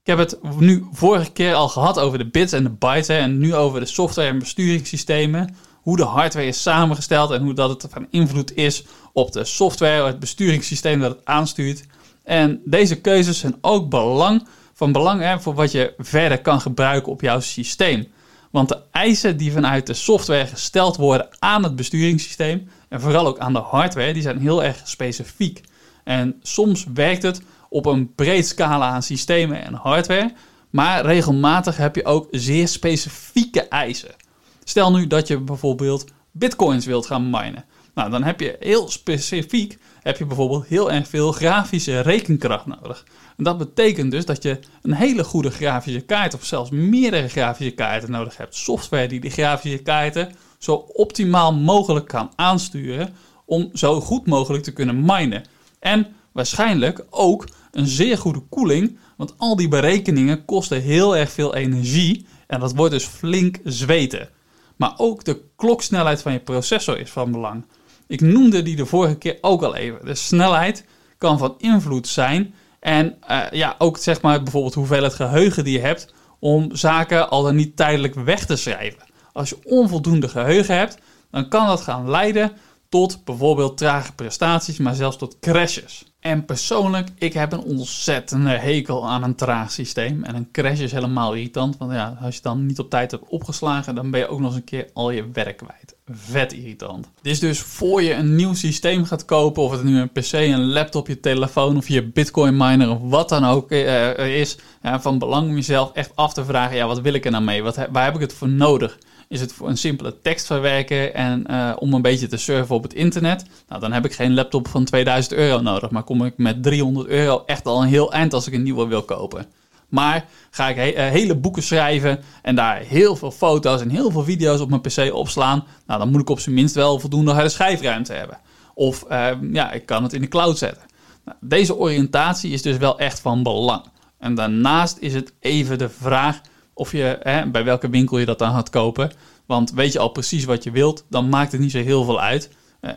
Ik 0.07 0.17
heb 0.17 0.17
het 0.17 0.59
nu 0.59 0.87
vorige 0.91 1.31
keer 1.31 1.53
al 1.53 1.69
gehad 1.69 1.99
over 1.99 2.17
de 2.17 2.29
bits 2.29 2.53
en 2.53 2.63
de 2.63 2.69
bytes 2.69 3.07
en 3.07 3.37
nu 3.37 3.55
over 3.55 3.79
de 3.79 3.85
software 3.85 4.27
en 4.27 4.39
besturingssystemen. 4.39 5.55
Hoe 5.81 5.97
de 5.97 6.03
hardware 6.03 6.47
is 6.47 6.61
samengesteld 6.61 7.31
en 7.31 7.43
hoe 7.43 7.53
dat 7.53 7.81
het 7.81 7.91
van 7.91 8.07
invloed 8.09 8.55
is 8.55 8.85
op 9.13 9.31
de 9.31 9.43
software, 9.45 10.05
het 10.05 10.19
besturingssysteem 10.19 10.99
dat 10.99 11.11
het 11.11 11.25
aanstuurt. 11.25 11.85
En 12.23 12.61
deze 12.65 13.01
keuzes 13.01 13.39
zijn 13.39 13.55
ook 13.61 13.89
belang 13.89 14.47
van 14.77 14.91
belang 14.91 15.21
hè, 15.21 15.39
voor 15.39 15.53
wat 15.53 15.71
je 15.71 15.93
verder 15.97 16.41
kan 16.41 16.61
gebruiken 16.61 17.11
op 17.11 17.21
jouw 17.21 17.39
systeem. 17.39 18.07
Want 18.51 18.69
de 18.69 18.81
eisen 18.91 19.37
die 19.37 19.51
vanuit 19.51 19.87
de 19.87 19.93
software 19.93 20.47
gesteld 20.47 20.95
worden 20.95 21.27
aan 21.39 21.63
het 21.63 21.75
besturingssysteem 21.75 22.69
en 22.89 23.01
vooral 23.01 23.27
ook 23.27 23.37
aan 23.37 23.53
de 23.53 23.59
hardware, 23.59 24.13
die 24.13 24.21
zijn 24.21 24.39
heel 24.39 24.63
erg 24.63 24.81
specifiek. 24.83 25.61
En 26.03 26.35
soms 26.41 26.85
werkt 26.93 27.23
het 27.23 27.41
op 27.69 27.85
een 27.85 28.13
breed 28.15 28.47
scala 28.47 28.89
aan 28.89 29.03
systemen 29.03 29.63
en 29.63 29.73
hardware, 29.73 30.33
maar 30.69 31.05
regelmatig 31.05 31.77
heb 31.77 31.95
je 31.95 32.05
ook 32.05 32.27
zeer 32.31 32.67
specifieke 32.67 33.67
eisen. 33.67 34.15
Stel 34.63 34.91
nu 34.91 35.07
dat 35.07 35.27
je 35.27 35.39
bijvoorbeeld 35.39 36.05
bitcoins 36.31 36.85
wilt 36.85 37.05
gaan 37.05 37.29
minen. 37.29 37.65
Nou, 37.93 38.09
dan 38.09 38.23
heb 38.23 38.39
je 38.39 38.55
heel 38.59 38.89
specifiek 38.89 39.77
heb 40.07 40.17
je 40.17 40.25
bijvoorbeeld 40.25 40.67
heel 40.67 40.91
erg 40.91 41.07
veel 41.07 41.31
grafische 41.31 41.99
rekenkracht 41.99 42.65
nodig. 42.65 43.05
En 43.37 43.43
dat 43.43 43.57
betekent 43.57 44.11
dus 44.11 44.25
dat 44.25 44.43
je 44.43 44.59
een 44.81 44.93
hele 44.93 45.23
goede 45.23 45.49
grafische 45.49 46.01
kaart 46.01 46.33
of 46.33 46.45
zelfs 46.45 46.69
meerdere 46.69 47.27
grafische 47.27 47.71
kaarten 47.71 48.11
nodig 48.11 48.37
hebt. 48.37 48.55
Software 48.55 49.07
die 49.07 49.19
die 49.19 49.31
grafische 49.31 49.77
kaarten 49.77 50.31
zo 50.57 50.73
optimaal 50.75 51.53
mogelijk 51.53 52.07
kan 52.07 52.31
aansturen 52.35 53.15
om 53.45 53.69
zo 53.73 54.01
goed 54.01 54.27
mogelijk 54.27 54.63
te 54.63 54.73
kunnen 54.73 55.05
minen. 55.05 55.43
En 55.79 56.07
waarschijnlijk 56.31 57.05
ook 57.09 57.47
een 57.71 57.87
zeer 57.87 58.17
goede 58.17 58.43
koeling, 58.49 58.97
want 59.17 59.33
al 59.37 59.55
die 59.55 59.67
berekeningen 59.67 60.45
kosten 60.45 60.81
heel 60.81 61.17
erg 61.17 61.31
veel 61.31 61.55
energie 61.55 62.25
en 62.47 62.59
dat 62.59 62.75
wordt 62.75 62.93
dus 62.93 63.05
flink 63.05 63.59
zweten. 63.63 64.29
Maar 64.75 64.93
ook 64.97 65.23
de 65.23 65.41
kloksnelheid 65.55 66.21
van 66.21 66.31
je 66.31 66.39
processor 66.39 66.99
is 66.99 67.09
van 67.09 67.31
belang. 67.31 67.65
Ik 68.07 68.21
noemde 68.21 68.61
die 68.61 68.75
de 68.75 68.85
vorige 68.85 69.15
keer 69.15 69.37
ook 69.41 69.63
al 69.63 69.75
even. 69.75 70.05
De 70.05 70.15
snelheid 70.15 70.85
kan 71.17 71.37
van 71.37 71.55
invloed 71.57 72.07
zijn. 72.07 72.53
En 72.87 73.15
uh, 73.29 73.41
ja, 73.51 73.75
ook 73.77 73.97
zeg 73.97 74.21
maar 74.21 74.43
bijvoorbeeld 74.43 74.73
hoeveel 74.73 75.03
het 75.03 75.13
geheugen 75.13 75.63
die 75.63 75.73
je 75.73 75.85
hebt 75.85 76.13
om 76.39 76.75
zaken 76.75 77.29
al 77.29 77.43
dan 77.43 77.55
niet 77.55 77.75
tijdelijk 77.75 78.15
weg 78.15 78.45
te 78.45 78.55
schrijven. 78.55 79.03
Als 79.33 79.49
je 79.49 79.59
onvoldoende 79.63 80.29
geheugen 80.29 80.77
hebt, 80.77 80.97
dan 81.31 81.49
kan 81.49 81.67
dat 81.67 81.81
gaan 81.81 82.09
leiden 82.09 82.51
tot 82.89 83.25
bijvoorbeeld 83.25 83.77
trage 83.77 84.13
prestaties, 84.13 84.77
maar 84.77 84.95
zelfs 84.95 85.17
tot 85.17 85.39
crashes. 85.39 86.13
En 86.19 86.45
persoonlijk, 86.45 87.09
ik 87.17 87.33
heb 87.33 87.51
een 87.51 87.63
ontzettende 87.63 88.49
hekel 88.49 89.09
aan 89.09 89.23
een 89.23 89.35
traag 89.35 89.71
systeem. 89.71 90.23
En 90.23 90.35
een 90.35 90.51
crash 90.51 90.79
is 90.79 90.91
helemaal 90.91 91.33
irritant, 91.33 91.77
want 91.77 91.91
ja, 91.91 92.17
als 92.21 92.35
je 92.35 92.41
dan 92.41 92.65
niet 92.65 92.79
op 92.79 92.89
tijd 92.89 93.11
hebt 93.11 93.29
opgeslagen, 93.29 93.95
dan 93.95 94.11
ben 94.11 94.19
je 94.19 94.27
ook 94.27 94.39
nog 94.39 94.47
eens 94.47 94.57
een 94.57 94.63
keer 94.63 94.89
al 94.93 95.11
je 95.11 95.31
werk 95.31 95.57
kwijt. 95.57 95.96
Vet 96.11 96.53
irritant. 96.53 97.09
Dit 97.21 97.39
dus 97.39 97.59
voor 97.59 98.01
je 98.01 98.13
een 98.13 98.35
nieuw 98.35 98.53
systeem 98.53 99.05
gaat 99.05 99.25
kopen, 99.25 99.63
of 99.63 99.71
het 99.71 99.83
nu 99.83 99.99
een 99.99 100.11
PC, 100.11 100.31
een 100.31 100.71
laptop, 100.71 101.07
je 101.07 101.19
telefoon 101.19 101.77
of 101.77 101.87
je 101.87 102.03
bitcoin 102.03 102.57
miner 102.57 102.89
of 102.89 102.99
wat 103.01 103.29
dan 103.29 103.45
ook 103.45 103.71
uh, 103.71 104.39
is, 104.39 104.57
ja, 104.81 105.01
van 105.01 105.19
belang 105.19 105.49
om 105.49 105.55
jezelf 105.55 105.91
echt 105.91 106.11
af 106.15 106.33
te 106.33 106.45
vragen, 106.45 106.75
ja, 106.75 106.87
wat 106.87 107.01
wil 107.01 107.13
ik 107.13 107.25
er 107.25 107.31
nou 107.31 107.43
mee? 107.43 107.63
Wat, 107.63 107.75
waar 107.91 108.03
heb 108.03 108.15
ik 108.15 108.21
het 108.21 108.33
voor 108.33 108.49
nodig? 108.49 108.97
Is 109.27 109.39
het 109.39 109.53
voor 109.53 109.69
een 109.69 109.77
simpele 109.77 110.21
tekst 110.21 110.45
verwerken 110.45 111.13
en 111.13 111.43
uh, 111.49 111.73
om 111.79 111.93
een 111.93 112.01
beetje 112.01 112.27
te 112.27 112.37
surfen 112.37 112.75
op 112.75 112.83
het 112.83 112.93
internet? 112.93 113.45
Nou, 113.67 113.81
dan 113.81 113.91
heb 113.91 114.05
ik 114.05 114.13
geen 114.13 114.33
laptop 114.33 114.67
van 114.67 114.85
2000 114.85 115.33
euro 115.33 115.61
nodig, 115.61 115.89
maar 115.89 116.03
kom 116.03 116.25
ik 116.25 116.37
met 116.37 116.63
300 116.63 117.07
euro 117.07 117.43
echt 117.45 117.65
al 117.65 117.81
een 117.81 117.87
heel 117.87 118.13
eind 118.13 118.33
als 118.33 118.47
ik 118.47 118.53
een 118.53 118.63
nieuwe 118.63 118.87
wil 118.87 119.03
kopen. 119.03 119.45
Maar 119.87 120.25
ga 120.49 120.69
ik 120.69 120.75
he 120.75 120.91
uh, 120.91 121.11
hele 121.11 121.35
boeken 121.35 121.63
schrijven 121.63 122.19
en 122.41 122.55
daar 122.55 122.79
heel 122.79 123.15
veel 123.15 123.31
foto's 123.31 123.81
en 123.81 123.89
heel 123.89 124.11
veel 124.11 124.23
video's 124.23 124.59
op 124.59 124.69
mijn 124.69 124.81
PC 124.81 125.13
opslaan, 125.13 125.65
nou, 125.85 125.99
dan 125.99 126.09
moet 126.09 126.21
ik 126.21 126.29
op 126.29 126.39
zijn 126.39 126.55
minst 126.55 126.75
wel 126.75 126.99
voldoende 126.99 127.31
harde 127.31 127.49
schijfruimte 127.49 128.13
hebben. 128.13 128.39
Of 128.73 129.05
uh, 129.09 129.29
ja, 129.51 129.71
ik 129.71 129.85
kan 129.85 130.03
het 130.03 130.13
in 130.13 130.21
de 130.21 130.27
cloud 130.27 130.57
zetten. 130.57 130.83
Nou, 131.25 131.37
deze 131.41 131.75
oriëntatie 131.75 132.51
is 132.51 132.61
dus 132.61 132.77
wel 132.77 132.99
echt 132.99 133.19
van 133.19 133.43
belang. 133.43 133.85
En 134.19 134.35
daarnaast 134.35 134.97
is 134.97 135.13
het 135.13 135.33
even 135.39 135.77
de 135.77 135.89
vraag 135.89 136.41
of 136.73 136.91
je, 136.91 137.17
hè, 137.21 137.49
bij 137.49 137.63
welke 137.63 137.89
winkel 137.89 138.17
je 138.17 138.25
dat 138.25 138.39
dan 138.39 138.53
gaat 138.53 138.69
kopen. 138.69 139.11
Want 139.45 139.71
weet 139.71 139.93
je 139.93 139.99
al 139.99 140.09
precies 140.09 140.45
wat 140.45 140.63
je 140.63 140.71
wilt, 140.71 141.05
dan 141.09 141.29
maakt 141.29 141.51
het 141.51 141.61
niet 141.61 141.71
zo 141.71 141.79
heel 141.79 142.03
veel 142.03 142.21
uit. 142.21 142.49
Uh, 142.81 142.91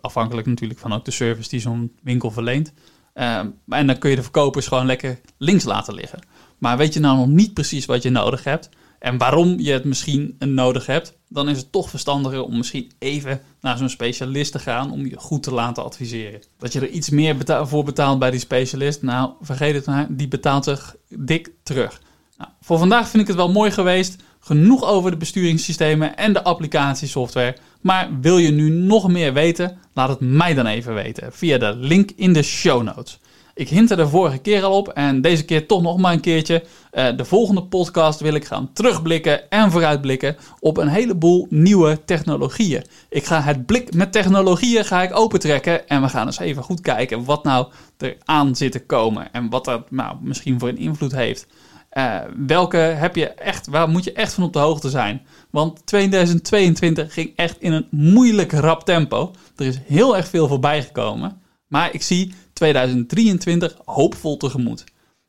afhankelijk 0.00 0.46
natuurlijk 0.46 0.80
van 0.80 0.92
ook 0.92 1.04
de 1.04 1.10
service 1.10 1.48
die 1.48 1.60
zo'n 1.60 1.92
winkel 2.02 2.30
verleent. 2.30 2.72
Uh, 3.14 3.38
en 3.68 3.86
dan 3.86 3.98
kun 3.98 4.10
je 4.10 4.16
de 4.16 4.22
verkopers 4.22 4.66
gewoon 4.66 4.86
lekker 4.86 5.20
links 5.38 5.64
laten 5.64 5.94
liggen. 5.94 6.18
Maar 6.58 6.76
weet 6.76 6.94
je 6.94 7.00
nou 7.00 7.16
nog 7.16 7.26
niet 7.26 7.54
precies 7.54 7.86
wat 7.86 8.02
je 8.02 8.10
nodig 8.10 8.44
hebt 8.44 8.68
en 9.00 9.18
waarom 9.18 9.54
je 9.58 9.72
het 9.72 9.84
misschien 9.84 10.36
nodig 10.38 10.86
hebt, 10.86 11.18
dan 11.28 11.48
is 11.48 11.56
het 11.56 11.72
toch 11.72 11.90
verstandiger 11.90 12.42
om 12.42 12.56
misschien 12.56 12.92
even 12.98 13.40
naar 13.60 13.76
zo'n 13.76 13.88
specialist 13.88 14.52
te 14.52 14.58
gaan 14.58 14.92
om 14.92 15.06
je 15.06 15.18
goed 15.18 15.42
te 15.42 15.52
laten 15.52 15.84
adviseren. 15.84 16.40
Dat 16.58 16.72
je 16.72 16.80
er 16.80 16.88
iets 16.88 17.10
meer 17.10 17.36
voor 17.66 17.84
betaalt 17.84 18.18
bij 18.18 18.30
die 18.30 18.40
specialist, 18.40 19.02
nou 19.02 19.30
vergeet 19.40 19.74
het 19.74 19.86
maar, 19.86 20.06
die 20.10 20.28
betaalt 20.28 20.64
zich 20.64 20.96
dik 21.08 21.50
terug. 21.62 22.00
Nou, 22.36 22.50
voor 22.60 22.78
vandaag 22.78 23.08
vind 23.08 23.22
ik 23.22 23.28
het 23.28 23.36
wel 23.36 23.52
mooi 23.52 23.70
geweest. 23.70 24.22
Genoeg 24.40 24.84
over 24.84 25.10
de 25.10 25.16
besturingssystemen 25.16 26.16
en 26.16 26.32
de 26.32 26.42
applicatiesoftware. 26.42 27.56
Maar 27.80 28.08
wil 28.20 28.38
je 28.38 28.50
nu 28.50 28.68
nog 28.68 29.08
meer 29.08 29.32
weten? 29.32 29.78
Laat 29.94 30.08
het 30.08 30.20
mij 30.20 30.54
dan 30.54 30.66
even 30.66 30.94
weten 30.94 31.32
via 31.32 31.58
de 31.58 31.74
link 31.76 32.10
in 32.16 32.32
de 32.32 32.42
show 32.42 32.82
notes. 32.82 33.18
Ik 33.54 33.68
hintte 33.68 33.96
de 33.96 34.08
vorige 34.08 34.38
keer 34.38 34.62
al 34.62 34.76
op 34.76 34.88
en 34.88 35.20
deze 35.20 35.44
keer 35.44 35.66
toch 35.66 35.82
nog 35.82 35.98
maar 35.98 36.12
een 36.12 36.20
keertje. 36.20 36.64
Uh, 36.92 37.16
de 37.16 37.24
volgende 37.24 37.62
podcast 37.62 38.20
wil 38.20 38.34
ik 38.34 38.44
gaan 38.44 38.72
terugblikken 38.72 39.50
en 39.50 39.70
vooruitblikken 39.70 40.36
op 40.60 40.76
een 40.76 40.88
heleboel 40.88 41.46
nieuwe 41.50 42.04
technologieën. 42.04 42.84
Ik 43.08 43.24
ga 43.24 43.40
het 43.40 43.66
blik 43.66 43.94
met 43.94 44.12
technologieën 44.12 44.84
ga 44.84 45.02
ik 45.02 45.16
opentrekken 45.16 45.88
en 45.88 46.02
we 46.02 46.08
gaan 46.08 46.26
eens 46.26 46.38
even 46.38 46.62
goed 46.62 46.80
kijken 46.80 47.24
wat 47.24 47.44
nou 47.44 47.66
er 47.98 48.16
aan 48.24 48.56
zit 48.56 48.72
te 48.72 48.86
komen 48.86 49.32
en 49.32 49.50
wat 49.50 49.64
dat 49.64 49.90
nou, 49.90 50.16
misschien 50.20 50.58
voor 50.58 50.68
een 50.68 50.78
invloed 50.78 51.12
heeft. 51.12 51.46
Uh, 51.92 52.16
welke 52.46 52.76
heb 52.76 53.16
je 53.16 53.28
echt, 53.28 53.66
waar 53.66 53.88
moet 53.88 54.04
je 54.04 54.12
echt 54.12 54.34
van 54.34 54.44
op 54.44 54.52
de 54.52 54.58
hoogte 54.58 54.90
zijn? 54.90 55.22
Want 55.50 55.86
2022 55.86 57.12
ging 57.12 57.32
echt 57.36 57.56
in 57.60 57.72
een 57.72 57.86
moeilijk 57.90 58.52
rap 58.52 58.84
tempo. 58.84 59.32
Er 59.56 59.66
is 59.66 59.78
heel 59.86 60.16
erg 60.16 60.28
veel 60.28 60.48
voorbij 60.48 60.82
gekomen. 60.82 61.40
Maar 61.66 61.94
ik 61.94 62.02
zie 62.02 62.34
2023 62.52 63.76
hoopvol 63.84 64.36
tegemoet. 64.36 64.84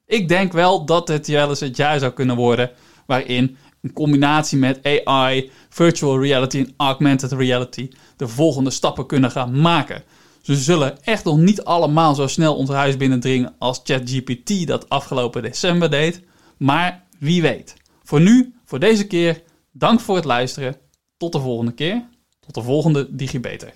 Ik 0.06 0.28
denk 0.28 0.52
wel 0.54 0.86
dat 0.86 1.08
het 1.08 1.28
wel 1.28 1.50
eens 1.50 1.60
het 1.60 1.78
jaar 1.78 2.00
zou 2.00 2.12
kunnen 2.12 2.36
worden 2.36 2.72
waarin 3.06 3.58
een 3.82 3.94
combinatie 3.94 4.58
met 4.58 5.04
AI, 5.06 5.52
virtual 5.70 6.22
reality 6.22 6.58
en 6.58 6.74
augmented 6.78 7.32
reality 7.32 7.90
de 8.18 8.28
volgende 8.28 8.70
stappen 8.70 9.06
kunnen 9.06 9.32
gaan 9.32 9.62
maken. 9.62 10.04
Ze 10.42 10.56
zullen 10.56 11.04
echt 11.04 11.24
nog 11.24 11.38
niet 11.38 11.64
allemaal 11.64 12.16
zo 12.16 12.28
snel 12.28 12.56
ons 12.56 12.70
huis 12.70 12.98
binnendringen 12.98 13.54
als 13.58 13.82
ChatGPT 13.84 14.68
dat 14.68 14.90
afgelopen 14.90 15.42
december 15.42 15.90
deed. 15.90 16.22
Maar 16.58 17.04
wie 17.20 17.42
weet. 17.42 17.76
Voor 18.04 18.22
nu, 18.22 18.54
voor 18.66 18.80
deze 18.80 19.08
keer, 19.08 19.42
dank 19.72 20.00
voor 20.00 20.16
het 20.16 20.26
luisteren. 20.26 20.76
Tot 21.18 21.32
de 21.32 21.40
volgende 21.40 21.72
keer. 21.72 22.10
Tot 22.40 22.54
de 22.54 22.62
volgende 22.62 23.16
DigiBeter. 23.16 23.74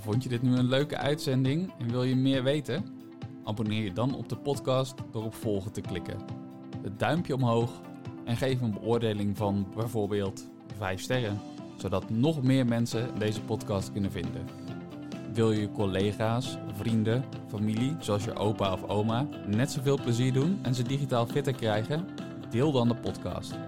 Vond 0.00 0.22
je 0.22 0.28
dit 0.28 0.42
nu 0.42 0.56
een 0.56 0.68
leuke 0.68 0.96
uitzending 0.96 1.72
en 1.78 1.90
wil 1.90 2.02
je 2.02 2.16
meer 2.16 2.42
weten? 2.42 2.84
Abonneer 3.44 3.82
je 3.82 3.92
dan 3.92 4.14
op 4.14 4.28
de 4.28 4.36
podcast 4.36 4.94
door 5.12 5.24
op 5.24 5.34
volgen 5.34 5.72
te 5.72 5.80
klikken. 5.80 6.16
Het 6.82 6.98
duimpje 6.98 7.34
omhoog 7.34 7.80
en 8.24 8.36
geef 8.36 8.60
een 8.60 8.72
beoordeling 8.72 9.36
van 9.36 9.66
bijvoorbeeld 9.76 10.48
5 10.76 11.00
sterren, 11.00 11.40
zodat 11.76 12.10
nog 12.10 12.42
meer 12.42 12.66
mensen 12.66 13.18
deze 13.18 13.40
podcast 13.40 13.92
kunnen 13.92 14.10
vinden. 14.10 14.46
Wil 15.32 15.52
je 15.52 15.72
collega's, 15.72 16.58
vrienden, 16.72 17.24
familie, 17.48 17.96
zoals 18.00 18.24
je 18.24 18.34
opa 18.34 18.72
of 18.72 18.88
oma, 18.88 19.28
net 19.46 19.70
zoveel 19.70 20.00
plezier 20.02 20.32
doen 20.32 20.58
en 20.62 20.74
ze 20.74 20.82
digitaal 20.82 21.26
fitter 21.26 21.54
krijgen? 21.54 22.08
Deel 22.50 22.72
dan 22.72 22.88
de 22.88 22.96
podcast. 22.96 23.67